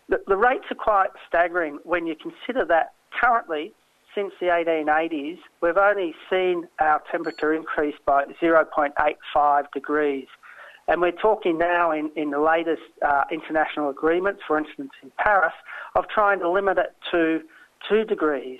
The, 0.08 0.21
the 0.27 0.38
rates 0.38 0.65
are 0.69 0.75
quite 0.75 1.10
staggering 1.27 1.79
when 1.84 2.05
you 2.05 2.15
consider 2.15 2.63
that 2.65 2.93
currently, 3.19 3.73
since 4.15 4.34
the 4.39 4.47
1880s, 4.47 5.38
we've 5.62 5.78
only 5.78 6.15
seen 6.30 6.67
our 6.80 7.04
temperature 7.12 7.54
increase 7.54 7.95
by 8.06 8.25
0.85 8.41 9.71
degrees. 9.71 10.28
And 10.88 11.01
we're 11.01 11.12
talking 11.12 11.58
now 11.58 11.91
in, 11.91 12.10
in 12.15 12.30
the 12.30 12.39
latest 12.39 12.84
uh, 13.01 13.25
international 13.32 13.89
agreements, 13.89 14.41
for 14.47 14.58
instance 14.58 14.91
in 15.04 15.12
Paris, 15.17 15.54
of 15.95 16.08
trying 16.08 16.39
to 16.39 16.49
limit 16.49 16.78
it 16.78 16.95
to 17.12 17.41
2 17.89 18.06
degrees. 18.06 18.60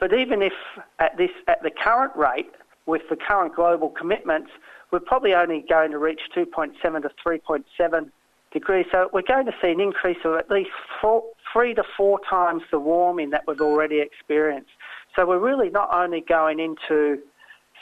But 0.00 0.14
even 0.14 0.42
if 0.42 0.52
at, 0.98 1.16
this, 1.16 1.30
at 1.46 1.62
the 1.62 1.70
current 1.70 2.16
rate, 2.16 2.50
with 2.86 3.02
the 3.08 3.16
current 3.16 3.54
global 3.54 3.90
commitments, 3.90 4.50
we're 4.90 5.00
probably 5.00 5.34
only 5.34 5.64
going 5.68 5.90
to 5.92 5.98
reach 5.98 6.20
2.7 6.34 6.74
to 6.80 7.10
3.7 7.24 8.10
degrees. 8.52 8.86
So 8.90 9.08
we're 9.12 9.22
going 9.22 9.46
to 9.46 9.54
see 9.62 9.70
an 9.70 9.80
increase 9.80 10.18
of 10.24 10.34
at 10.34 10.50
least 10.50 10.70
four, 11.00 11.24
three 11.52 11.74
to 11.74 11.82
four 11.96 12.20
times 12.28 12.62
the 12.70 12.78
warming 12.78 13.30
that 13.30 13.44
we've 13.46 13.60
already 13.60 14.00
experienced. 14.00 14.70
So 15.14 15.26
we're 15.26 15.38
really 15.38 15.70
not 15.70 15.88
only 15.92 16.20
going 16.20 16.58
into 16.60 17.18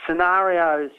scenarios 0.07 0.91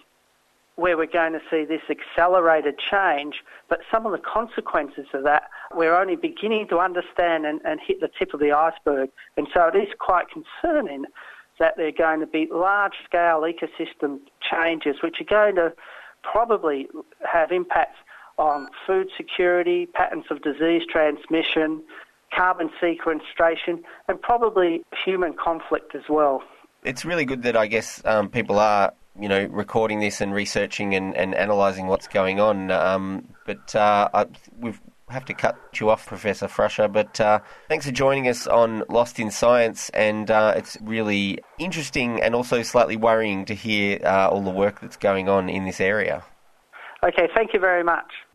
where 0.76 0.98
we're 0.98 1.06
going 1.06 1.34
to 1.34 1.42
see 1.50 1.66
this 1.66 1.82
accelerated 1.90 2.76
change, 2.80 3.44
but 3.70 3.82
some 3.92 4.06
of 4.06 4.12
the 4.14 4.18
consequences 4.18 5.06
of 5.14 5.24
that 5.24 5.44
we're 5.74 5.96
only 5.96 6.16
beginning 6.16 6.68
to 6.70 6.80
understand 6.80 7.46
and, 7.46 7.62
and 7.66 7.80
hit 7.86 8.00
the 8.02 8.10
tip 8.20 8.34
of 8.34 8.40
the 8.40 8.52
iceberg. 8.52 9.10
And 9.38 9.48
so 9.54 9.68
it 9.68 9.76
is 9.76 9.90
quite 10.00 10.26
concerning 10.30 11.06
that 11.60 11.78
there 11.78 11.88
are 11.88 11.92
going 11.92 12.20
to 12.22 12.28
be 12.28 12.48
large 12.52 12.96
scale 13.06 13.42
ecosystem 13.42 14.20
changes 14.42 14.98
which 15.04 15.22
are 15.22 15.26
going 15.26 15.56
to 15.56 15.74
probably 16.24 16.88
have 17.32 17.52
impacts 17.52 17.98
on 18.38 18.68
food 18.88 19.10
security, 19.16 19.86
patterns 19.86 20.26
of 20.30 20.42
disease 20.42 20.84
transmission, 20.90 21.84
carbon 22.36 22.70
sequestration, 22.80 23.84
and 24.08 24.22
probably 24.22 24.84
human 25.06 25.34
conflict 25.34 25.96
as 25.96 26.04
well. 26.10 26.44
It's 26.84 27.06
really 27.06 27.26
good 27.26 27.44
that 27.44 27.56
I 27.56 27.68
guess 27.68 28.02
um, 28.06 28.30
people 28.30 28.58
are, 28.58 28.94
you 29.20 29.30
know, 29.30 29.46
recording 29.52 30.00
this 30.00 30.22
and 30.22 30.34
researching 30.34 30.96
and, 30.96 31.16
and 31.16 31.34
analysing 31.34 31.88
what's 31.88 32.08
going 32.08 32.40
on. 32.40 32.72
Um, 32.72 33.28
but 33.46 33.76
uh, 33.76 34.10
I, 34.14 34.26
we 34.60 34.74
have 35.12 35.26
to 35.26 35.34
cut 35.34 35.58
you 35.80 35.90
off, 35.90 36.08
Professor 36.08 36.48
Frusher. 36.48 36.88
But 36.88 37.20
uh, 37.20 37.40
thanks 37.68 37.86
for 37.86 37.92
joining 37.92 38.28
us 38.28 38.48
on 38.48 38.84
Lost 38.90 39.20
in 39.20 39.30
Science, 39.30 39.90
and 39.90 40.32
uh, 40.32 40.54
it's 40.56 40.78
really 40.82 41.40
interesting 41.60 42.22
and 42.22 42.34
also 42.34 42.64
slightly 42.64 42.96
worrying 42.96 43.46
to 43.46 43.54
hear 43.54 44.00
uh, 44.04 44.30
all 44.30 44.42
the 44.42 44.52
work 44.52 44.82
that's 44.82 44.98
going 44.98 45.30
on 45.30 45.50
in 45.50 45.66
this 45.66 45.80
area. 45.80 46.24
Okay, 47.04 47.28
thank 47.36 47.54
you 47.54 47.60
very 47.60 47.84
much. 47.84 48.12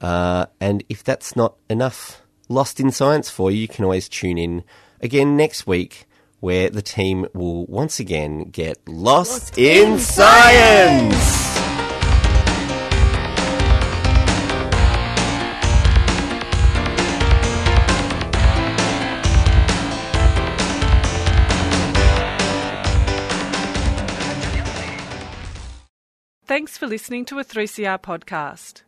uh, 0.00 0.46
and 0.60 0.84
if 0.88 1.02
that's 1.04 1.36
not 1.36 1.56
enough 1.68 2.22
Lost 2.48 2.80
in 2.80 2.90
Science 2.90 3.28
for 3.28 3.50
you, 3.50 3.58
you 3.58 3.68
can 3.68 3.84
always 3.84 4.08
tune 4.08 4.38
in 4.38 4.64
again 5.00 5.36
next 5.36 5.66
week 5.66 6.06
where 6.40 6.70
the 6.70 6.82
team 6.82 7.26
will 7.34 7.66
once 7.66 8.00
again 8.00 8.44
get 8.44 8.78
lost, 8.88 9.58
in, 9.58 9.98
science. 9.98 11.48
Thanks 26.46 26.78
for 26.78 26.86
listening 26.86 27.26
to 27.26 27.38
a 27.38 27.44
3CR 27.44 28.00
podcast. 28.00 28.87